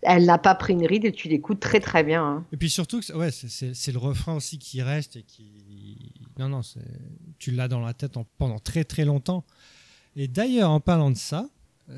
elle 0.00 0.24
n'a 0.24 0.38
pas 0.38 0.54
pris 0.54 0.72
une 0.72 0.86
ride 0.86 1.04
et 1.04 1.12
tu 1.12 1.28
l'écoutes 1.28 1.60
très 1.60 1.78
très 1.78 2.02
bien. 2.04 2.24
hein. 2.24 2.44
Et 2.52 2.56
puis 2.56 2.70
surtout, 2.70 3.00
que, 3.00 3.12
ouais, 3.12 3.30
c'est- 3.30 3.92
le 3.92 3.98
refrain 3.98 4.34
aussi 4.34 4.58
qui 4.58 4.80
reste 4.80 5.16
et 5.16 5.22
qui. 5.22 6.10
Non, 6.38 6.48
non, 6.48 6.62
tu 7.38 7.50
l'as 7.50 7.68
dans 7.68 7.80
la 7.80 7.92
tête 7.92 8.16
en- 8.16 8.24
pendant 8.38 8.58
très 8.58 8.84
très 8.84 9.04
longtemps. 9.04 9.44
Et 10.16 10.26
d'ailleurs, 10.26 10.70
en 10.70 10.80
parlant 10.80 11.10
de 11.10 11.16
ça, 11.18 11.48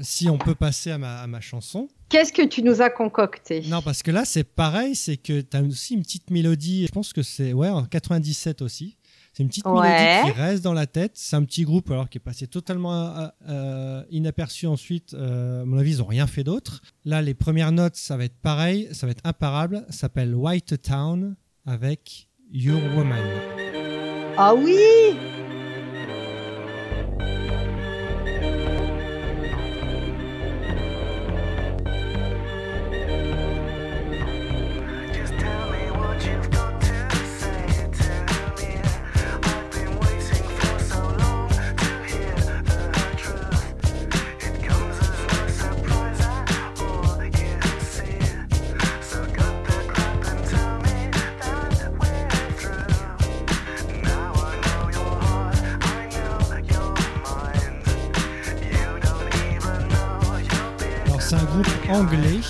si 0.01 0.29
on 0.29 0.39
peut 0.39 0.55
passer 0.55 0.91
à 0.91 0.99
ma, 0.99 1.21
à 1.21 1.27
ma 1.27 1.41
chanson. 1.41 1.89
Qu'est-ce 2.09 2.33
que 2.33 2.43
tu 2.47 2.63
nous 2.63 2.81
as 2.81 2.91
concocté? 2.91 3.63
Non, 3.69 3.83
parce 3.83 4.03
que 4.03 4.11
là, 4.11 4.25
c'est 4.25 4.45
pareil, 4.45 4.95
c'est 4.95 5.17
que 5.17 5.41
tu 5.41 5.57
as 5.57 5.63
aussi 5.63 5.95
une 5.95 6.03
petite 6.03 6.31
mélodie. 6.31 6.87
Je 6.87 6.93
pense 6.93 7.13
que 7.13 7.23
c'est 7.23 7.53
ouais, 7.53 7.69
en 7.69 7.85
97 7.85 8.63
aussi. 8.63 8.97
C'est 9.33 9.43
une 9.43 9.49
petite 9.49 9.67
Ouais. 9.67 9.81
mélodie 9.89 10.33
qui 10.33 10.41
reste 10.41 10.63
dans 10.63 10.73
la 10.75 10.87
tête. 10.87 11.13
C'est 11.15 11.35
un 11.35 11.43
petit 11.45 11.65
groupe 11.65 11.91
alors 11.91 12.09
qui 12.09 12.19
est 12.19 12.21
passé 12.21 12.47
totalement 12.47 12.93
euh, 13.19 13.27
euh, 13.49 14.03
inaperçu 14.11 14.67
ensuite. 14.69 15.13
Euh, 15.15 15.63
à 15.63 15.65
mon 15.65 15.77
avis, 15.79 15.95
ils 15.95 15.99
n'ont 15.99 16.05
rien 16.07 16.29
fait 16.29 16.45
d'autre. 16.45 16.83
Là, 17.05 17.21
les 17.21 17.35
premières 17.35 17.73
notes, 17.73 17.97
ça 17.97 18.17
va 18.17 18.25
être 18.25 18.37
pareil, 18.41 18.89
ça 18.93 19.07
va 19.07 19.11
être 19.11 19.25
imparable. 19.25 19.85
Ça 19.91 19.99
s'appelle 20.01 20.35
White 20.37 20.81
Town 20.83 21.35
avec 21.67 22.29
Your 22.53 22.81
Woman. 22.97 23.25
Ah 24.37 24.55
oui 24.55 24.77
anglais. 61.95 62.41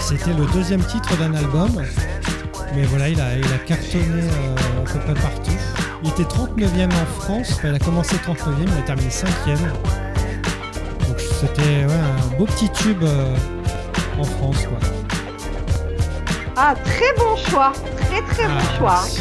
C'était 0.00 0.32
le 0.32 0.46
deuxième 0.52 0.84
titre 0.84 1.16
d'un 1.16 1.34
album. 1.34 1.70
Mais 2.74 2.82
voilà, 2.84 3.08
il 3.08 3.20
a, 3.20 3.36
il 3.36 3.52
a 3.52 3.58
cartonné 3.58 4.22
euh, 4.22 4.82
à 4.84 4.92
peu 4.92 4.98
près 5.00 5.14
partout. 5.14 5.52
Il 6.02 6.10
était 6.10 6.24
39e 6.24 6.86
en 6.86 7.20
France. 7.20 7.52
Enfin, 7.52 7.68
il 7.68 7.74
a 7.74 7.78
commencé 7.78 8.16
39e, 8.16 8.66
il 8.66 8.78
a 8.78 8.82
terminé 8.82 9.08
5e. 9.08 9.58
Donc 11.06 11.18
c'était 11.18 11.86
ouais, 11.86 11.92
un 11.92 12.36
beau 12.36 12.46
petit 12.46 12.70
tube 12.70 13.02
euh, 13.02 13.34
en 14.18 14.24
France. 14.24 14.66
Quoi. 14.66 14.78
Ah, 16.56 16.74
très 16.84 17.12
bon 17.18 17.36
choix 17.36 17.72
Très 17.96 18.22
très 18.22 18.46
bon 18.46 18.54
Ah, 18.58 18.78
choix 18.78 19.00
merci. 19.02 19.20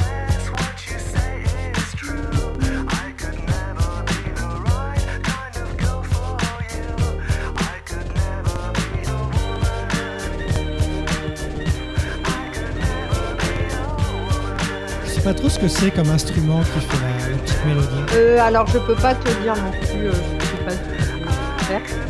Pas 15.26 15.34
trop 15.34 15.50
ce 15.50 15.58
que 15.58 15.68
c'est 15.68 15.90
comme 15.90 16.10
instrument 16.12 16.60
qui 16.60 16.80
fait 16.82 17.32
la, 17.32 17.38
petite 17.38 17.66
mélodie. 17.66 18.14
Euh, 18.14 18.38
alors, 18.40 18.68
je 18.68 18.78
peux 18.78 18.94
pas 18.94 19.16
te 19.16 19.28
dire 19.42 19.56
non 19.56 19.72
plus. 19.72 20.10
euh, 20.10 20.14
je 20.40 20.46
sais 20.46 20.64
pas 20.64 21.64
faire. 21.64 22.05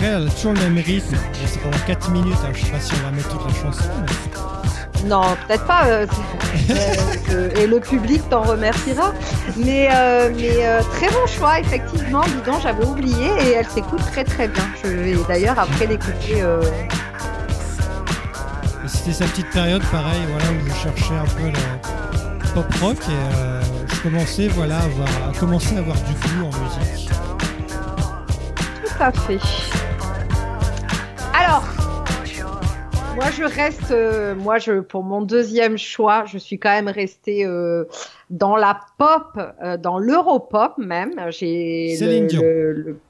Après, 0.00 0.12
elle 0.14 0.28
a 0.28 0.30
toujours 0.30 0.54
le 0.54 0.60
même 0.60 0.78
rythme. 0.78 1.14
C'est 1.44 1.60
pendant 1.60 1.76
4 1.86 2.10
minutes. 2.10 2.34
hein. 2.42 2.50
Je 2.54 2.64
sais 2.64 2.70
pas 2.72 2.80
si 2.80 2.92
on 2.94 3.04
va 3.04 3.10
mettre 3.10 3.28
toute 3.28 3.46
la 3.46 3.52
chanson. 3.52 3.84
mais- 4.00 5.06
Non, 5.08 5.20
peut-être 5.46 5.66
pas. 5.66 5.84
euh, 5.88 6.06
euh, 7.30 7.50
et 7.56 7.66
le 7.66 7.80
public 7.80 8.22
t'en 8.30 8.40
remerciera. 8.40 9.12
Mais, 9.58 9.90
euh, 9.94 10.30
mais 10.34 10.82
très 10.96 11.08
bon 11.10 11.26
choix, 11.26 11.60
effectivement. 11.60 12.22
Dis 12.22 12.50
donc, 12.50 12.62
j'avais 12.62 12.82
oublié 12.84 13.26
et 13.42 13.50
elle 13.52 13.66
s'écoute 13.66 14.00
très 14.10 14.24
très 14.24 14.48
bien. 14.48 14.64
Je 14.82 14.88
vais 14.88 15.16
d'ailleurs 15.28 15.58
après 15.58 15.86
l'écouter. 15.86 16.42
C'était 18.86 19.12
sa 19.12 19.26
petite 19.26 19.50
période, 19.50 19.82
pareil, 19.92 20.20
voilà, 20.30 20.46
où 20.50 20.66
je 20.66 20.74
cherchais 20.82 21.14
un 21.14 21.26
peu 21.26 21.46
le 21.46 22.52
pop 22.54 22.74
rock 22.80 22.96
et 23.08 23.94
je 23.94 24.00
commençais, 24.00 24.48
voilà, 24.48 24.78
à, 24.78 24.82
avoir, 24.84 25.08
à 25.28 25.38
commencer 25.38 25.76
à 25.76 25.80
avoir 25.80 25.96
du 25.96 26.12
goût 26.14 26.46
en 26.46 26.58
musique. 26.58 27.10
Tout 28.82 29.02
à 29.02 29.12
fait. 29.12 29.38
Moi 33.16 33.30
je 33.36 33.42
reste, 33.44 33.90
euh, 33.90 34.34
moi 34.34 34.58
je 34.58 34.80
pour 34.80 35.02
mon 35.02 35.22
deuxième 35.22 35.76
choix, 35.76 36.24
je 36.26 36.38
suis 36.38 36.58
quand 36.58 36.70
même 36.70 36.88
restée 36.88 37.44
euh, 37.44 37.84
dans 38.30 38.56
la 38.56 38.80
pop, 38.98 39.38
euh, 39.62 39.76
dans 39.76 39.98
l'europop 39.98 40.78
même. 40.78 41.12
J'ai 41.30 41.96
le- 42.72 43.00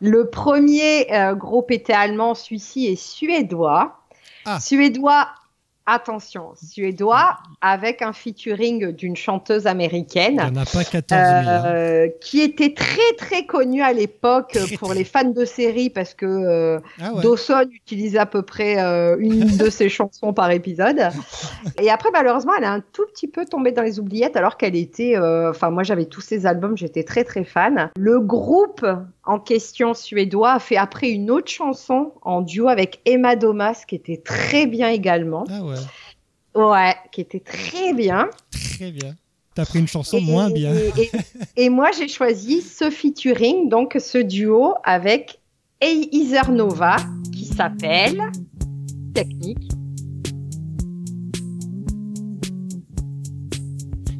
le 0.00 0.26
premier 0.28 1.06
euh, 1.14 1.34
groupe 1.34 1.70
était 1.70 1.92
allemand, 1.92 2.34
celui-ci 2.34 2.86
est 2.86 2.96
suédois. 3.00 3.98
Ah. 4.44 4.58
Suédois. 4.58 5.28
Attention, 5.86 6.52
suédois 6.54 7.38
avec 7.60 8.02
un 8.02 8.12
featuring 8.12 8.92
d'une 8.92 9.16
chanteuse 9.16 9.66
américaine. 9.66 10.40
Il 10.52 10.58
en 10.58 10.62
a 10.62 10.64
pas 10.64 10.84
14 10.84 11.08
000. 11.08 11.22
hein. 11.48 11.62
Euh, 11.66 12.08
qui 12.20 12.40
était 12.40 12.72
très 12.72 13.00
très 13.18 13.46
connu 13.46 13.82
à 13.82 13.92
l'époque 13.92 14.56
pour 14.78 14.88
très. 14.90 14.98
les 14.98 15.04
fans 15.04 15.24
de 15.24 15.44
série 15.44 15.90
parce 15.90 16.14
que 16.14 16.24
euh, 16.26 16.78
Ah 17.00 17.12
ouais. 17.14 17.22
Dawson 17.22 17.64
utilisait 17.72 18.18
à 18.18 18.26
peu 18.26 18.42
près 18.42 18.80
euh, 18.80 19.16
une 19.18 19.56
de 19.56 19.70
ses 19.70 19.88
chansons 19.88 20.32
par 20.32 20.50
épisode. 20.52 21.00
Et 21.80 21.90
après, 21.90 22.10
malheureusement, 22.12 22.52
elle 22.56 22.64
a 22.64 22.72
un 22.72 22.80
tout 22.80 23.04
petit 23.12 23.26
peu 23.28 23.44
tombé 23.44 23.72
dans 23.72 23.82
les 23.82 23.98
oubliettes 23.98 24.36
alors 24.36 24.56
qu'elle 24.56 24.76
était. 24.76 25.16
Enfin, 25.18 25.70
moi, 25.70 25.82
j'avais 25.82 26.04
tous 26.06 26.20
ses 26.20 26.46
albums, 26.46 26.76
j'étais 26.76 27.02
très 27.04 27.24
très 27.24 27.44
fan. 27.44 27.90
Le 27.96 28.20
groupe 28.20 28.86
en 29.24 29.38
question 29.38 29.94
suédois 29.94 30.52
a 30.54 30.58
fait 30.58 30.76
après 30.76 31.10
une 31.10 31.30
autre 31.30 31.50
chanson 31.50 32.12
en 32.22 32.40
duo 32.42 32.68
avec 32.68 33.00
Emma 33.04 33.36
Domas 33.36 33.84
qui 33.86 33.94
était 33.94 34.16
très 34.16 34.66
bien 34.66 34.88
également. 34.90 35.44
Ah 35.50 35.62
ouais, 35.64 35.76
Ouais, 36.54 36.94
qui 37.12 37.20
était 37.22 37.40
très 37.40 37.92
bien. 37.94 38.28
très 38.76 38.90
bien. 38.90 39.14
T'as 39.54 39.64
pris 39.66 39.78
une 39.78 39.86
chanson 39.88 40.18
Et- 40.18 40.22
moins 40.22 40.50
bien. 40.50 40.74
Et, 40.74 40.92
et- 41.02 41.10
et 41.64 41.68
moi, 41.68 41.90
j'ai 41.96 42.08
choisi 42.08 42.62
ce 42.62 42.90
featuring, 42.90 43.68
donc 43.68 43.96
ce 44.00 44.18
duo 44.18 44.74
avec 44.82 45.38
Eizer 45.80 46.50
Nova, 46.50 46.96
qui 47.32 47.44
s'appelle 47.44 48.20
Technique. 49.14 49.70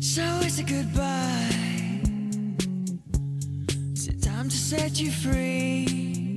So 0.01 0.21
it's 0.43 0.59
a 0.59 0.63
goodbye. 0.63 1.62
Is 4.43 4.49
it 4.49 4.49
time 4.49 4.51
to 4.51 4.57
set 4.57 5.01
you 5.01 5.11
free? 5.13 6.37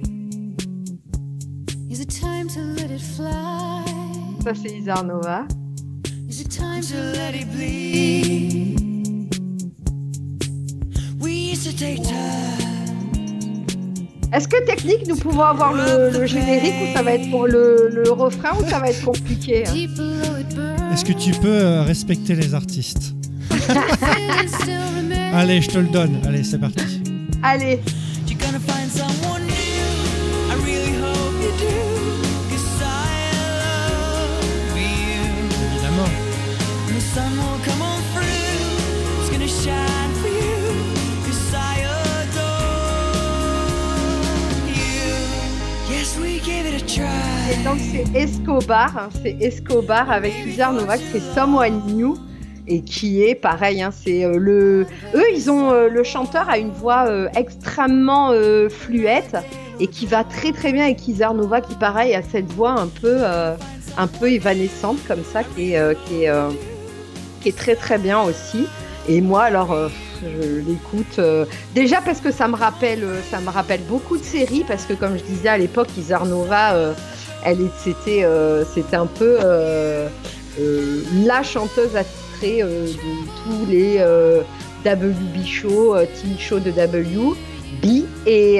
Is 1.90 2.00
it 2.00 2.10
time 2.12 2.48
to 2.50 2.60
let 2.60 2.92
it 2.92 3.02
fly? 3.02 3.84
Ça, 4.44 4.54
c'est 4.54 4.70
Eizer 4.76 5.04
Nova. 5.04 5.48
Is 6.30 6.42
it 6.42 6.52
time 6.52 6.82
To 6.84 6.98
let 7.14 7.34
it 7.34 7.48
bleed? 7.52 8.78
We 11.20 11.32
used 11.52 11.66
to 11.66 11.76
take 11.76 12.04
turns. 12.04 13.76
Est-ce 14.32 14.48
que 14.50 14.64
Technique, 14.66 15.08
nous 15.08 15.16
pouvons 15.16 15.42
avoir 15.44 15.74
le, 15.74 16.12
le 16.12 16.26
générique 16.28 16.76
ou 16.84 16.94
ça 16.96 17.02
va 17.02 17.14
être 17.14 17.32
pour 17.32 17.48
le, 17.48 17.90
le 17.92 18.12
refrain 18.12 18.52
ou 18.60 18.70
ça 18.70 18.80
va 18.80 18.90
être 18.92 19.04
compliqué 19.04 19.66
hein? 19.66 19.74
Est-ce 20.94 21.06
que 21.06 21.14
tu 21.14 21.32
peux 21.32 21.48
euh, 21.48 21.82
respecter 21.82 22.36
les 22.36 22.54
artistes? 22.54 23.16
Allez, 25.34 25.62
je 25.62 25.70
te 25.70 25.80
le 25.80 25.88
donne. 25.88 26.20
Allez, 26.26 26.44
c'est 26.44 26.60
parti. 26.60 27.02
Allez. 27.48 27.80
Et 47.48 47.64
donc 47.64 47.78
c'est 47.80 48.16
Escobar, 48.16 48.98
hein, 48.98 49.10
c'est 49.22 49.38
Escobar 49.40 50.10
avec 50.10 50.34
plusieurs 50.42 50.74
Novak, 50.74 51.00
c'est 51.12 51.20
Someone 51.20 51.82
New 51.94 52.25
et 52.68 52.82
qui 52.82 53.24
est 53.24 53.36
pareil, 53.36 53.82
hein, 53.82 53.92
c'est 53.92 54.26
euh, 54.26 54.38
le, 54.38 54.88
eux 55.14 55.26
ils 55.34 55.52
ont 55.52 55.72
euh, 55.72 55.88
le 55.88 56.04
chanteur 56.04 56.50
a 56.50 56.58
une 56.58 56.72
voix 56.72 57.06
euh, 57.08 57.28
extrêmement 57.36 58.32
fluette 58.70 59.36
et 59.80 59.88
qui 59.88 60.06
va 60.06 60.24
très 60.24 60.52
très 60.52 60.72
bien 60.72 60.86
avec 60.86 61.08
Isar 61.08 61.34
Nova 61.34 61.62
qui 61.62 61.76
pareil 61.76 62.16
a 62.16 62.22
cette 62.24 62.52
voix 62.54 62.72
un 62.72 62.88
peu 62.88 63.24
un 63.98 64.08
peu 64.08 64.32
évanescente 64.32 64.98
comme 65.08 65.24
ça 65.24 65.44
qui 65.44 65.74
est 65.74 65.98
qui 66.06 66.24
est 66.24 66.32
qui 67.42 67.50
est 67.50 67.58
très 67.58 67.76
très 67.76 67.98
bien 67.98 68.22
aussi. 68.22 68.68
Et 69.08 69.22
moi 69.22 69.44
alors 69.44 69.76
je 70.22 70.60
l'écoute 70.68 71.20
déjà 71.74 72.02
parce 72.02 72.22
que 72.22 72.32
ça 72.32 72.48
me 72.48 72.56
rappelle 72.56 73.06
ça 73.30 73.40
me 73.40 73.50
rappelle 73.50 73.82
beaucoup 73.82 74.18
de 74.18 74.24
séries 74.24 74.64
parce 74.68 74.86
que 74.86 74.94
comme 74.94 75.18
je 75.18 75.24
disais 75.24 75.50
à 75.50 75.58
l'époque 75.58 75.90
Isar 75.98 76.26
Nova 76.26 76.74
euh, 76.74 76.94
elle 77.44 77.60
c'était 77.84 78.96
un 78.96 79.06
peu 79.06 79.38
la 81.26 81.44
chanteuse 81.44 81.96
euh, 82.46 82.88
de 82.88 82.94
tous 83.44 83.66
les 83.70 83.98
euh, 84.00 84.42
WB 84.86 85.46
shows, 85.46 85.96
euh, 85.96 86.06
TV 86.06 86.40
shows 86.40 86.60
de 86.60 86.72
WB. 86.72 87.36
Et, 88.26 88.56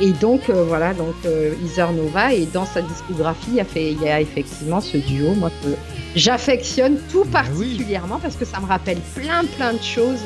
et 0.00 0.12
donc, 0.20 0.48
voilà, 0.48 0.94
donc 0.94 1.14
Heather 1.24 1.92
Nova. 1.92 2.32
Et 2.32 2.46
dans 2.46 2.64
sa 2.64 2.80
discographie, 2.80 3.50
il 3.50 3.54
y 3.56 3.60
a, 3.60 3.64
fait, 3.64 3.92
il 3.92 4.02
y 4.02 4.08
a 4.08 4.20
effectivement 4.20 4.80
ce 4.80 4.96
duo, 4.96 5.34
moi, 5.34 5.50
que 5.62 5.68
j'affectionne 6.16 6.96
tout 7.12 7.22
oui. 7.24 7.30
particulièrement 7.30 8.18
parce 8.20 8.36
que 8.36 8.44
ça 8.44 8.58
me 8.58 8.66
rappelle 8.66 8.98
plein, 9.14 9.44
plein 9.56 9.74
de 9.74 9.82
choses 9.82 10.24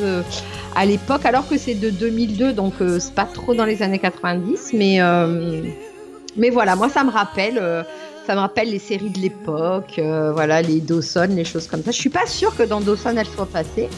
à 0.76 0.86
l'époque, 0.86 1.26
alors 1.26 1.46
que 1.48 1.58
c'est 1.58 1.74
de 1.74 1.90
2002, 1.90 2.52
donc 2.52 2.74
c'est 2.78 3.14
pas 3.14 3.26
trop 3.26 3.54
dans 3.54 3.66
les 3.66 3.82
années 3.82 3.98
90. 3.98 4.70
Mais, 4.74 5.00
mais 6.36 6.50
voilà, 6.50 6.76
moi, 6.76 6.88
ça 6.88 7.04
me 7.04 7.10
rappelle. 7.10 7.60
Ça 8.28 8.34
me 8.34 8.40
rappelle 8.40 8.68
les 8.70 8.78
séries 8.78 9.08
de 9.08 9.18
l'époque, 9.20 9.94
euh, 9.98 10.32
voilà, 10.34 10.60
les 10.60 10.80
Dawson, 10.80 11.28
les 11.30 11.46
choses 11.46 11.66
comme 11.66 11.82
ça. 11.82 11.92
Je 11.92 11.96
suis 11.96 12.10
pas 12.10 12.26
sûre 12.26 12.54
que 12.54 12.62
dans 12.62 12.82
Dawson 12.82 13.14
elle 13.16 13.26
soit 13.26 13.46
passée, 13.46 13.88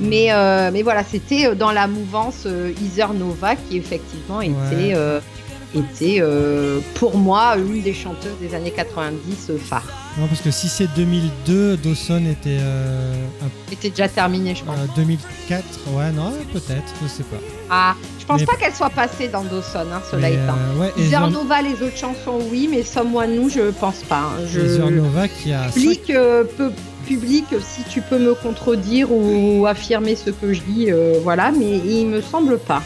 mais, 0.00 0.32
euh, 0.32 0.70
mais 0.72 0.82
voilà, 0.82 1.04
c'était 1.04 1.46
euh, 1.46 1.54
dans 1.54 1.70
la 1.70 1.86
mouvance 1.86 2.42
euh, 2.46 2.72
Nova 3.14 3.54
qui 3.54 3.76
effectivement 3.76 4.40
était, 4.40 4.96
Ouais. 4.96 5.20
était 5.76 6.20
pour 6.94 7.16
moi 7.16 7.56
une 7.56 7.80
des 7.80 7.94
chanteuses 7.94 8.38
des 8.40 8.56
années 8.56 8.72
90 8.72 9.50
euh, 9.50 9.56
phares. 9.56 9.86
Non, 10.18 10.26
parce 10.28 10.40
que 10.40 10.50
si 10.50 10.68
c'est 10.68 10.88
2002, 10.96 11.76
Dawson 11.76 12.24
était 12.24 12.56
euh, 12.60 13.14
Était 13.70 13.90
déjà 13.90 14.08
terminée, 14.08 14.54
je 14.54 14.64
pense. 14.64 14.74
euh, 14.78 14.86
2004. 14.96 15.62
Ouais, 15.88 16.10
non, 16.10 16.32
peut-être, 16.54 16.84
je 17.02 17.06
sais 17.08 17.22
pas. 17.24 17.36
Ah, 17.68 17.94
je 18.18 18.24
pense 18.24 18.40
mais- 18.40 18.46
pas 18.46 18.56
qu'elle 18.56 18.72
soit 18.74 18.88
passée 18.88 19.28
dans 19.28 19.44
Dawson, 19.44 19.84
hein, 19.92 20.00
cela 20.10 20.30
étant. 20.30 20.54
euh, 20.78 20.80
ouais, 20.80 21.30
Nova, 21.30 21.60
les 21.60 21.74
autres 21.82 21.98
chansons, 21.98 22.38
oui, 22.50 22.66
mais 22.70 22.82
Someone 22.82 23.32
New, 23.36 23.50
je 23.50 23.70
pense 23.72 23.98
pas. 24.08 24.20
hein. 24.38 24.46
Je... 24.50 24.60
Heather 24.60 24.90
Nova 24.90 25.28
qui 25.28 25.52
a 25.52 25.64
public, 25.68 26.08
euh, 26.08 26.44
peu- 26.44 26.72
public, 27.06 27.44
si 27.60 27.82
tu 27.84 28.00
peux 28.00 28.18
me 28.18 28.32
contredire 28.34 29.12
ou 29.12 29.66
affirmer 29.66 30.16
ce 30.16 30.30
que 30.30 30.54
je 30.54 30.60
dis, 30.62 30.90
euh, 30.90 31.18
voilà, 31.22 31.52
mais 31.52 31.76
il 31.76 32.06
me 32.06 32.22
semble 32.22 32.58
pas. 32.58 32.82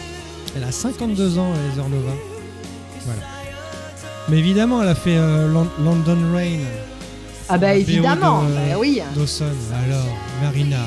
elle 0.57 0.65
a 0.65 0.73
52 0.73 1.39
ans, 1.39 1.53
Heather 1.73 1.89
Nova. 1.89 2.13
Voilà. 3.07 3.23
Mais 4.29 4.39
évidemment, 4.39 4.83
elle 4.83 4.89
a 4.89 4.95
fait 4.97 5.17
euh, 5.17 5.47
Lon- 5.47 5.69
London 5.85 6.19
Rain, 6.35 6.59
Ah 7.53 7.59
bah 7.59 7.75
évidemment, 7.75 8.43
de- 8.45 8.49
bah 8.55 8.79
oui. 8.79 9.03
Dawson. 9.17 9.45
Alors, 9.87 10.05
Marina. 10.43 10.79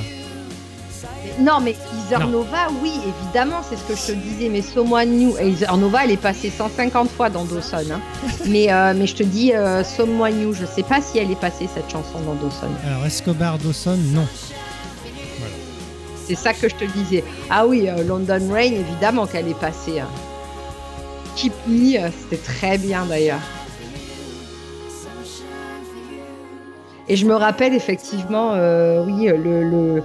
Non 1.40 1.60
mais 1.62 1.72
Heather. 2.12 2.28
Nova, 2.28 2.68
oui, 2.82 2.92
évidemment, 3.08 3.62
c'est 3.68 3.76
ce 3.76 3.84
que 3.84 3.96
je 3.96 4.14
te 4.14 4.26
disais, 4.28 4.50
mais 4.50 4.62
Someone 4.62 5.10
New, 5.10 5.38
et 5.40 5.50
Heather 5.52 5.76
Nova, 5.78 6.04
elle 6.06 6.12
est 6.12 6.18
passée 6.18 6.52
150 6.56 7.10
fois 7.10 7.30
dans 7.30 7.44
Dawson, 7.46 7.78
hein. 7.92 8.00
mais, 8.48 8.72
euh, 8.72 8.94
mais 8.96 9.08
je 9.08 9.16
te 9.16 9.24
dis 9.24 9.52
euh, 9.54 9.84
Someone 9.84 10.36
New, 10.36 10.54
je 10.54 10.66
sais 10.66 10.84
pas 10.84 11.02
si 11.02 11.18
elle 11.18 11.32
est 11.32 11.40
passée 11.40 11.68
cette 11.74 11.90
chanson 11.92 12.20
dans 12.26 12.36
Dawson. 12.36 12.68
Alors, 12.88 13.06
Escobar 13.06 13.58
Dawson, 13.58 13.98
non. 14.14 14.28
C'est 16.28 16.36
ça 16.36 16.54
que 16.54 16.70
je 16.70 16.76
te 16.76 16.86
disais. 16.86 17.24
Ah 17.50 17.66
oui, 17.68 17.90
euh, 17.90 18.04
London 18.04 18.40
Rain, 18.52 18.72
évidemment 18.72 19.26
qu'elle 19.28 19.48
est 19.50 19.60
passée. 19.60 20.00
hein. 20.00 20.08
Keep 21.36 21.54
Me, 21.68 21.98
euh, 21.98 22.10
c'était 22.30 22.42
très 22.42 22.78
bien 22.78 23.06
d'ailleurs. 23.06 23.40
Et 27.10 27.16
je 27.16 27.26
me 27.26 27.34
rappelle 27.36 27.74
effectivement, 27.74 28.54
euh, 28.54 29.04
oui, 29.06 29.28
le, 29.28 29.64
le- 29.98 30.04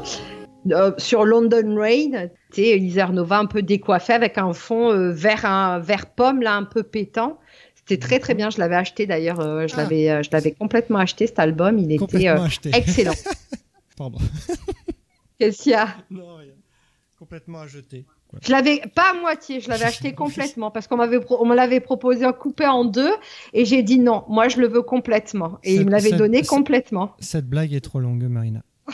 euh, 0.75 0.93
sur 0.99 1.25
London 1.25 1.77
Rain, 1.77 2.29
c'était 2.51 2.77
Heather 2.79 3.13
Nova 3.13 3.39
un 3.39 3.47
peu 3.47 3.63
décoiffée 3.63 4.13
avec 4.13 4.37
un 4.37 4.53
fond 4.53 4.91
euh, 4.93 5.11
vert, 5.13 5.45
un 5.47 5.79
vert 5.79 6.07
pomme 6.15 6.43
là 6.43 6.55
un 6.57 6.65
peu 6.65 6.83
pétant. 6.83 7.39
C'était 7.77 7.99
très 7.99 8.19
très 8.19 8.35
bien. 8.35 8.51
Je 8.51 8.59
l'avais 8.59 8.75
acheté 8.75 9.07
d'ailleurs. 9.07 9.41
euh, 9.41 9.67
je 9.69 9.75
Ah. 9.77 9.83
l'avais, 9.83 10.11
euh, 10.11 10.23
je 10.23 10.29
l'avais 10.33 10.51
complètement 10.53 10.99
acheté 10.99 11.27
cet 11.27 11.39
album. 11.39 11.79
Il 11.79 11.87
était 11.87 11.99
Complètement 11.99 12.43
euh, 12.43 12.47
acheté. 12.47 12.71
excellent. 12.75 13.15
Pardon. 13.97 14.19
Qu'est-ce 15.39 15.63
qu'il 15.63 15.73
y 15.73 15.75
a? 15.77 15.89
Non, 16.11 16.37
rien. 16.37 16.53
Complètement 17.19 17.61
à 17.61 17.67
jeter. 17.67 18.05
Je 18.43 18.53
l'avais 18.53 18.83
pas 18.95 19.11
à 19.11 19.15
moitié, 19.15 19.61
je 19.61 19.69
l'avais 19.69 19.85
acheté 19.85 20.13
complètement 20.15 20.71
parce 20.71 20.87
qu'on 20.87 20.97
m'avait 20.97 21.19
on 21.31 21.47
me 21.47 21.55
l'avait 21.55 21.81
proposé 21.81 22.27
en 22.27 22.33
coupé 22.33 22.67
en 22.67 22.85
deux 22.85 23.13
et 23.55 23.65
j'ai 23.65 23.83
dit 23.83 23.99
non, 23.99 24.25
moi 24.29 24.49
je 24.49 24.59
le 24.61 24.69
veux 24.69 24.83
complètement 24.83 25.59
et 25.65 25.75
il 25.75 25.87
me 25.87 25.91
l'avait 25.91 26.13
donné 26.13 26.43
complètement. 26.43 27.15
Cette 27.21 27.49
blague 27.49 27.73
est 27.73 27.81
trop 27.81 28.01
longue, 28.01 28.23
Marina. 28.25 28.61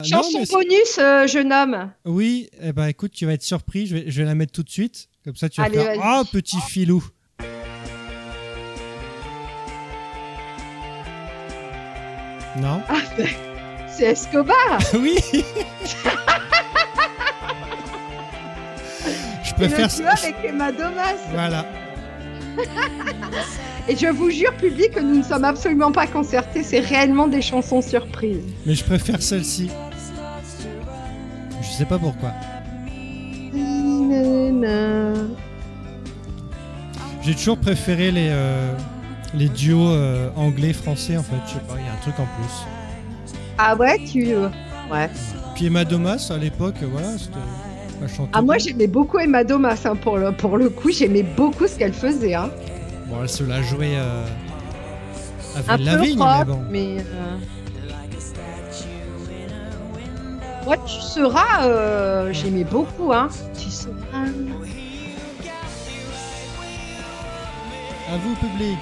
Ah, 0.00 0.04
non, 0.04 0.22
Chanson 0.22 0.44
c'est- 0.44 0.52
bonus, 0.52 0.98
euh, 1.00 1.26
jeune 1.26 1.52
homme. 1.52 1.90
Oui, 2.04 2.48
eh 2.62 2.72
ben 2.72 2.86
écoute, 2.86 3.10
tu 3.10 3.26
vas 3.26 3.32
être 3.32 3.42
surpris. 3.42 3.88
Je 3.88 3.96
vais, 3.96 4.04
je 4.08 4.20
vais 4.20 4.24
la 4.24 4.36
mettre 4.36 4.52
tout 4.52 4.62
de 4.62 4.70
suite. 4.70 5.08
Comme 5.24 5.34
ça, 5.34 5.48
tu 5.48 5.60
vas 5.60 5.66
Allez, 5.66 5.74
faire 5.78 5.86
vas-y. 5.88 5.98
Ah, 6.00 6.22
petit 6.30 6.60
filou. 6.60 7.04
Non 12.60 12.80
C'est 13.88 14.04
Escobar. 14.12 14.78
Oui 14.94 15.18
Préfère 19.58 19.88
le 19.88 19.96
duo 19.96 20.16
ça. 20.16 20.22
avec 20.22 20.36
Emma 20.44 20.72
Domas. 20.72 21.14
Voilà. 21.32 21.66
Et 23.88 23.96
je 23.96 24.06
vous 24.06 24.30
jure, 24.30 24.52
public, 24.54 24.92
que 24.92 25.00
nous 25.00 25.16
ne 25.18 25.22
sommes 25.22 25.44
absolument 25.44 25.90
pas 25.90 26.06
concertés. 26.06 26.62
C'est 26.62 26.80
réellement 26.80 27.26
des 27.26 27.40
chansons 27.40 27.80
surprises. 27.80 28.44
Mais 28.66 28.74
je 28.74 28.84
préfère 28.84 29.22
celle-ci. 29.22 29.70
Je 31.62 31.66
sais 31.66 31.86
pas 31.86 31.98
pourquoi. 31.98 32.32
J'ai 37.22 37.34
toujours 37.34 37.58
préféré 37.58 38.10
les, 38.10 38.28
euh, 38.30 38.72
les 39.34 39.48
duos 39.48 39.90
euh, 39.90 40.30
anglais-français 40.36 41.16
en 41.16 41.22
fait. 41.22 41.36
Je 41.46 41.54
sais 41.54 41.60
pas, 41.60 41.74
il 41.78 41.84
y 41.84 41.88
a 41.88 41.92
un 41.92 41.96
truc 41.96 42.14
en 42.18 42.26
plus. 42.26 43.34
Ah 43.58 43.74
ouais, 43.76 43.98
tu. 44.04 44.34
Ouais. 44.90 45.10
Puis 45.54 45.66
Emma 45.66 45.84
Domas 45.84 46.30
à 46.30 46.38
l'époque, 46.38 46.76
voilà, 46.82 47.18
c'était. 47.18 47.38
Ah, 48.32 48.42
moi 48.42 48.58
j'aimais 48.58 48.86
beaucoup 48.86 49.18
Emma 49.18 49.44
Domas 49.44 49.80
hein, 49.84 49.96
pour, 49.96 50.18
le, 50.18 50.32
pour 50.32 50.56
le 50.56 50.68
coup. 50.70 50.90
J'aimais 50.90 51.22
beaucoup 51.22 51.66
ce 51.66 51.76
qu'elle 51.78 51.92
faisait. 51.92 52.34
Hein. 52.34 52.50
Bon, 53.06 53.16
elle 53.22 53.28
se 53.28 53.42
l'a 53.44 53.62
joué 53.62 53.92
euh, 53.96 54.24
Un 55.56 55.58
avec 55.72 55.86
peu 55.86 55.90
Lavigne, 55.92 56.18
mais 56.18 56.24
rock, 56.24 56.46
bon. 56.46 56.60
mais. 56.70 56.96
euh, 56.98 57.36
Moi, 60.64 60.76
tu 60.86 61.00
seras. 61.00 61.66
euh, 61.66 62.32
J'aimais 62.32 62.64
beaucoup, 62.64 63.12
hein. 63.12 63.28
Tu 63.58 63.70
seras. 63.70 63.92
À 68.12 68.16
vous, 68.18 68.34
public. 68.36 68.78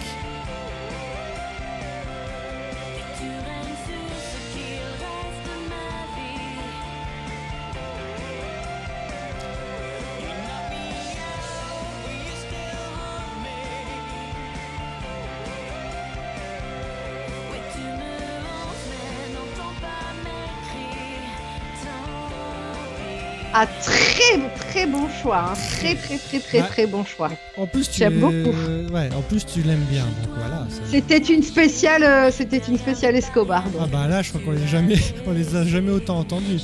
Ah, 23.58 23.66
très, 23.66 24.38
très 24.68 24.86
bon 24.86 25.06
choix. 25.22 25.52
hein. 25.52 25.54
Très, 25.78 25.94
très, 25.94 26.18
très, 26.18 26.38
très, 26.40 26.60
Ouais. 26.60 26.66
très 26.68 26.86
bon 26.86 27.04
choix. 27.04 27.30
En 27.56 27.66
plus, 27.66 27.88
tu 27.90 27.98
J'aime 28.00 28.18
beaucoup. 28.20 28.50
Ouais, 28.94 29.08
en 29.16 29.22
plus 29.22 29.46
tu 29.46 29.62
l'aimes 29.62 29.86
bien, 29.90 30.04
donc 30.04 30.34
voilà. 30.36 30.66
c'est- 30.68 30.90
C'était 31.00 31.32
une 31.34 31.42
spéciale, 31.42 32.02
euh, 32.02 32.30
c'était 32.30 32.58
une 32.68 32.76
spéciale 32.76 33.16
Escobar. 33.16 33.62
donc. 33.64 33.80
Ah 33.82 33.86
bah 33.90 34.06
là, 34.08 34.20
je 34.20 34.28
crois 34.28 34.42
qu'on 34.44 34.50
les, 34.50 34.66
jamais... 34.66 34.96
on 35.26 35.30
les 35.32 35.56
a 35.56 35.64
jamais 35.64 35.90
autant 35.90 36.18
entendus. 36.18 36.60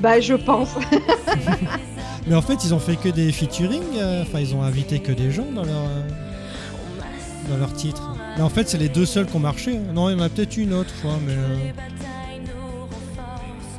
Bah, 0.00 0.20
je 0.20 0.34
pense. 0.34 0.68
Mais 2.26 2.34
en 2.34 2.42
fait, 2.42 2.62
ils 2.64 2.74
ont 2.74 2.78
fait 2.78 2.96
que 2.96 3.08
des 3.08 3.32
featuring. 3.32 3.82
euh, 3.96 4.22
Enfin, 4.22 4.40
ils 4.40 4.54
ont 4.54 4.62
invité 4.62 4.98
que 4.98 5.12
des 5.12 5.30
gens 5.30 5.46
dans 5.54 5.64
leur 5.64 5.74
euh, 5.84 6.02
dans 7.50 7.56
leur 7.58 7.72
titre. 7.74 8.02
Mais 8.36 8.42
en 8.42 8.48
fait, 8.48 8.68
c'est 8.68 8.78
les 8.78 8.88
deux 8.88 9.04
seuls 9.06 9.26
qui 9.26 9.36
ont 9.36 9.40
marché. 9.40 9.76
hein. 9.76 9.92
Non, 9.94 10.08
il 10.10 10.16
y 10.16 10.20
en 10.20 10.22
a 10.24 10.28
peut-être 10.28 10.56
une 10.56 10.72
autre 10.74 10.92
fois, 11.02 11.18
mais 11.26 11.32
euh, 11.32 11.56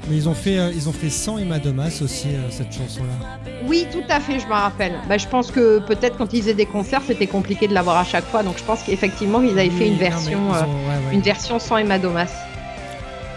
mais 0.10 0.16
ils 0.18 0.30
ont 0.30 0.34
fait 0.36 0.58
euh, 0.60 0.72
ils 0.74 0.88
ont 0.88 0.94
fait 0.94 1.10
sans 1.10 1.38
Emma 1.38 1.60
Domas 1.60 2.00
aussi 2.04 2.28
euh, 2.30 2.50
cette 2.50 2.72
chanson-là. 2.74 3.50
Oui, 3.66 3.88
tout 3.92 4.04
à 4.10 4.20
fait, 4.20 4.40
je 4.40 4.46
me 4.48 4.54
rappelle. 4.54 4.94
Bah, 5.10 5.18
je 5.18 5.28
pense 5.28 5.52
que 5.52 5.80
peut-être 5.80 6.18
quand 6.18 6.32
ils 6.34 6.42
faisaient 6.42 6.54
des 6.54 6.66
concerts, 6.66 7.02
c'était 7.06 7.28
compliqué 7.28 7.68
de 7.68 7.74
l'avoir 7.74 7.98
à 7.98 8.04
chaque 8.04 8.26
fois. 8.26 8.44
Donc 8.44 8.58
je 8.58 8.64
pense 8.64 8.84
qu'effectivement, 8.84 9.42
ils 9.42 9.58
avaient 9.58 9.70
fait 9.70 9.88
une 9.88 9.94
non, 9.94 10.00
version, 10.00 10.54
euh, 10.54 10.62
ont- 10.62 10.90
ouais, 10.90 11.08
ouais, 11.08 11.14
une 11.14 11.22
version 11.22 11.60
sans 11.60 11.78
Emma 11.78 11.98
Domas. 12.00 12.32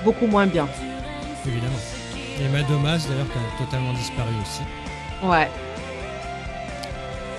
Beaucoup 0.05 0.27
moins 0.27 0.47
bien. 0.47 0.69
évidemment. 1.47 1.73
Et 2.41 2.49
Madomas, 2.53 3.05
d'ailleurs, 3.09 3.27
qui 3.33 3.39
a 3.63 3.65
totalement 3.67 3.93
disparu 3.95 4.31
aussi. 4.43 4.63
Ouais. 5.27 5.49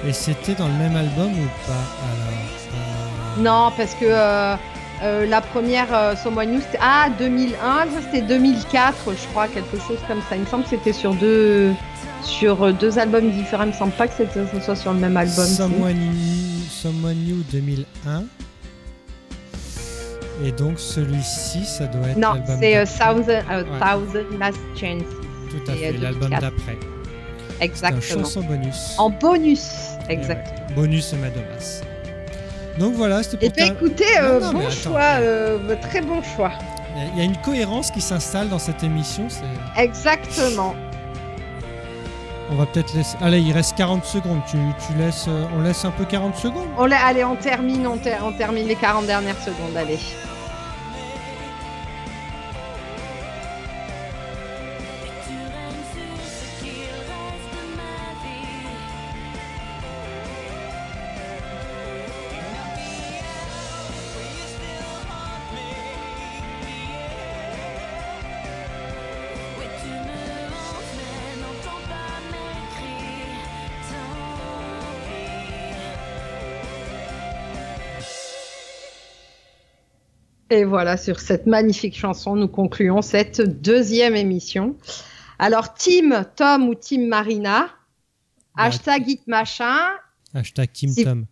Et 0.07 0.11
c'était 0.13 0.55
dans 0.55 0.67
le 0.67 0.73
même 0.73 0.95
album 0.95 1.31
ou 1.31 1.47
pas 1.67 1.73
alors 1.73 2.39
Euh, 2.73 3.41
Non, 3.41 3.71
parce 3.77 3.93
que 3.95 4.05
euh, 5.03 5.25
la 5.25 5.41
première 5.41 5.87
euh, 5.93 6.15
Someone 6.15 6.51
New, 6.51 6.61
c'était 6.61 6.79
ah 6.81 7.07
2001, 7.17 7.55
ça 7.57 7.87
c'était 8.05 8.21
2004, 8.21 8.95
je 9.07 9.27
crois, 9.29 9.47
quelque 9.47 9.77
chose 9.77 9.97
comme 10.07 10.21
ça. 10.29 10.35
Il 10.35 10.41
me 10.41 10.45
semble 10.45 10.63
que 10.63 10.69
c'était 10.71 10.93
sur 10.93 11.13
deux 11.15 11.71
sur 12.23 12.63
euh, 12.63 12.71
deux 12.73 12.99
albums 12.99 13.31
différents. 13.31 13.63
Il 13.63 13.69
me 13.69 13.73
semble 13.73 13.93
pas 13.93 14.07
que 14.07 14.13
ce 14.23 14.59
soit 14.61 14.75
sur 14.75 14.93
le 14.93 14.99
même 14.99 15.15
album. 15.17 15.45
Someone 15.45 15.93
New, 15.93 16.65
Someone 16.69 17.17
New 17.25 17.43
2001. 17.51 18.23
Et 20.45 20.51
donc 20.53 20.79
celui-ci, 20.79 21.65
ça 21.65 21.85
doit 21.87 22.09
être 22.09 22.17
Non, 22.17 22.33
c'est 22.59 22.71
d'après. 22.71 22.85
Thousand, 22.85 23.29
euh, 23.51 23.63
Ouais. 23.63 23.79
Thousand 23.79 24.37
Last 24.39 24.59
Chances. 24.75 25.03
Tout 25.49 25.71
à 25.71 25.75
fait, 25.75 25.89
euh, 25.89 26.01
l'album 26.01 26.29
2004. 26.29 26.41
d'après. 26.41 26.77
Exactement. 27.61 28.01
chanson 28.01 28.41
bonus. 28.43 28.95
En 28.97 29.09
bonus. 29.09 29.69
Et 30.09 30.13
Exact. 30.13 30.47
ouais, 30.69 30.75
Bonus 30.75 31.11
et 31.13 31.17
Madomas. 31.17 31.81
Donc 32.77 32.93
voilà, 32.93 33.23
c'était 33.23 33.45
Et 33.45 33.49
pour 33.49 33.55
bien 33.55 33.67
ta- 33.67 33.73
écoutez, 33.73 34.03
euh, 34.21 34.39
non, 34.39 34.51
bon 34.53 34.59
attends, 34.59 34.69
choix, 34.71 35.01
euh, 35.19 35.57
très 35.81 36.01
bon 36.01 36.21
choix. 36.21 36.51
Il 37.13 37.17
y 37.17 37.21
a- 37.21 37.23
une 37.25 37.37
cohérence 37.37 37.91
qui 37.91 38.01
s'installe 38.01 38.49
dans 38.49 38.59
cette 38.59 38.83
émission. 38.83 39.27
c'est- 39.29 39.81
Exactement. 39.81 40.75
On 42.51 42.55
va 42.55 42.65
peut-être 42.65 42.93
laisser. 42.95 43.15
Allez, 43.21 43.41
il 43.41 43.51
reste 43.51 43.75
40 43.77 44.03
secondes. 44.05 44.39
Tu, 44.49 44.57
tu 44.87 44.97
laisses, 44.97 45.25
euh, 45.27 45.45
on 45.55 45.61
laisse 45.61 45.85
un 45.85 45.91
peu 45.91 46.03
40 46.05 46.35
secondes. 46.35 46.67
On 46.77 46.85
l'a- 46.85 47.05
allez, 47.05 47.23
on 47.23 47.35
termine, 47.35 47.85
on, 47.85 47.97
ter- 47.97 48.19
on 48.23 48.31
termine 48.31 48.67
les 48.67 48.75
40 48.75 49.05
dernières 49.05 49.37
secondes, 49.39 49.75
allez. 49.77 49.99
Et 80.49 80.63
voilà, 80.63 80.97
sur 80.97 81.19
cette 81.19 81.45
magnifique 81.45 81.95
chanson, 81.97 82.35
nous 82.35 82.47
concluons 82.47 83.01
cette 83.01 83.41
deuxième 83.61 84.15
émission. 84.15 84.75
Alors, 85.37 85.73
Team 85.73 86.25
Tom 86.35 86.67
ou 86.69 86.75
Team 86.75 87.07
Marina, 87.07 87.69
Bah, 88.55 88.63
hashtag 88.63 89.07
it 89.09 89.27
machin, 89.27 89.77
Hashtag 90.33 90.71
Team 90.73 90.89
Si- 90.89 91.03
Tom. 91.03 91.25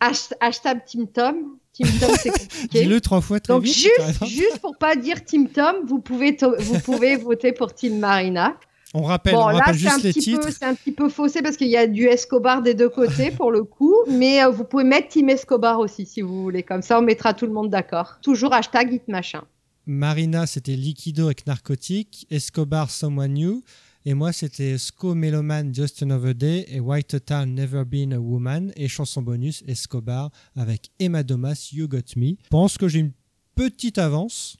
hash- 0.00 0.32
hashtag 0.40 0.84
Team 0.84 1.06
Tom. 1.08 1.56
Team 1.72 1.88
Tom, 2.00 2.10
c'est 2.20 2.30
compliqué. 2.38 2.82
Dis-le 2.82 3.00
trois 3.00 3.20
fois 3.20 3.40
très 3.40 3.52
Donc, 3.54 3.62
vite. 3.64 3.74
juste, 3.74 4.24
juste 4.26 4.58
pour 4.60 4.76
pas 4.76 4.94
dire 4.96 5.24
Team 5.24 5.48
Tom, 5.48 5.76
vous 5.86 5.98
pouvez, 6.00 6.36
vous 6.58 6.78
pouvez 6.80 7.16
voter 7.28 7.52
pour 7.52 7.74
Team 7.74 7.98
Marina. 7.98 8.56
On 8.94 9.02
rappelle, 9.02 9.34
Bon, 9.34 9.44
on 9.44 9.48
là, 9.48 9.58
rappelle 9.58 9.78
c'est 9.78 9.86
un, 9.88 9.90
juste 9.92 10.04
les 10.04 10.12
petit 10.12 10.20
titres. 10.20 10.46
peu, 10.46 10.50
c'est 10.50 10.64
un 10.64 10.74
petit 10.74 10.92
peu 10.92 11.08
faussé 11.08 11.42
parce 11.42 11.56
qu'il 11.58 11.68
y 11.68 11.76
a 11.76 11.86
du 11.86 12.04
Escobar 12.06 12.62
des 12.62 12.72
deux 12.74 12.88
côtés 12.88 13.30
pour 13.30 13.50
le 13.50 13.62
coup, 13.64 13.94
mais 14.10 14.42
euh, 14.42 14.48
vous 14.48 14.64
pouvez 14.64 14.84
mettre 14.84 15.08
Team 15.08 15.28
Escobar 15.28 15.78
aussi 15.78 16.06
si 16.06 16.22
vous 16.22 16.42
voulez. 16.42 16.62
Comme 16.62 16.80
ça, 16.82 16.98
on 16.98 17.02
mettra 17.02 17.34
tout 17.34 17.46
le 17.46 17.52
monde 17.52 17.68
d'accord. 17.68 18.18
Toujours 18.22 18.54
hashtag 18.54 18.94
it 18.94 19.06
machin. 19.08 19.42
Marina, 19.86 20.46
c'était 20.46 20.76
Liquido 20.76 21.26
avec 21.26 21.46
Narcotique. 21.46 22.26
Escobar, 22.30 22.90
Someone 22.90 23.32
New. 23.34 23.62
Et 24.04 24.14
moi, 24.14 24.32
c'était 24.32 24.78
Sco 24.78 25.14
Meloman, 25.14 25.74
Just 25.74 26.02
Another 26.02 26.34
Day. 26.34 26.66
Et 26.70 26.80
White 26.80 27.24
Town, 27.26 27.54
Never 27.54 27.84
Been 27.84 28.12
a 28.14 28.18
Woman. 28.20 28.72
Et 28.76 28.88
chanson 28.88 29.20
bonus, 29.22 29.62
Escobar 29.66 30.30
avec 30.56 30.90
Emma 30.98 31.22
Domas, 31.22 31.70
You 31.72 31.88
Got 31.88 32.16
Me. 32.16 32.36
Je 32.42 32.48
pense 32.50 32.78
que 32.78 32.88
j'ai 32.88 33.00
une 33.00 33.12
petite 33.54 33.98
avance. 33.98 34.56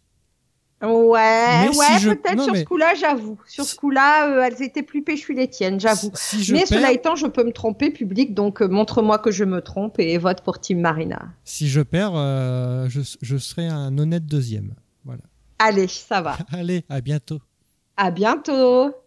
Ouais, 0.81 1.69
Mais 1.69 1.77
ouais, 1.77 1.99
si 1.99 2.07
peut-être 2.07 2.41
sur 2.43 2.53
mais- 2.53 2.61
ce 2.61 2.65
coup-là, 2.65 2.95
j'avoue. 2.95 3.37
Sur 3.47 3.65
ce 3.65 3.75
coup-là, 3.75 4.29
euh, 4.29 4.43
elles 4.43 4.63
étaient 4.63 4.85
plus 4.85 5.03
péchues 5.03 5.35
les 5.35 5.49
tiennes, 5.49 5.81
j'avoue. 5.81 6.13
Si 6.15 6.53
Mais 6.53 6.61
perds, 6.61 6.69
cela 6.69 6.93
étant, 6.93 7.17
je 7.17 7.27
peux 7.27 7.43
me 7.43 7.53
tromper, 7.53 7.91
public, 7.91 8.33
donc 8.33 8.63
euh, 8.63 8.69
montre-moi 8.69 9.19
que 9.19 9.33
je 9.33 9.43
me 9.45 9.61
trompe 9.61 9.99
et 9.99 10.17
vote 10.19 10.43
pour 10.43 10.61
Team 10.61 10.81
Marina. 10.81 11.21
si 11.45 11.69
je 11.69 11.81
perds 11.81 12.13
euh, 12.15 12.89
je, 12.89 13.01
je 13.21 13.37
serai 13.39 13.67
un 13.67 13.99
honnête 13.99 14.27
deuxième. 14.27 14.75
Voilà. 15.05 15.23
Allez, 15.59 15.89
ça 15.89 16.21
va. 16.21 16.37
Allez, 16.53 16.85
à 16.89 17.01
bientôt. 17.01 17.41
À 17.97 18.13
bientôt. 18.13 18.93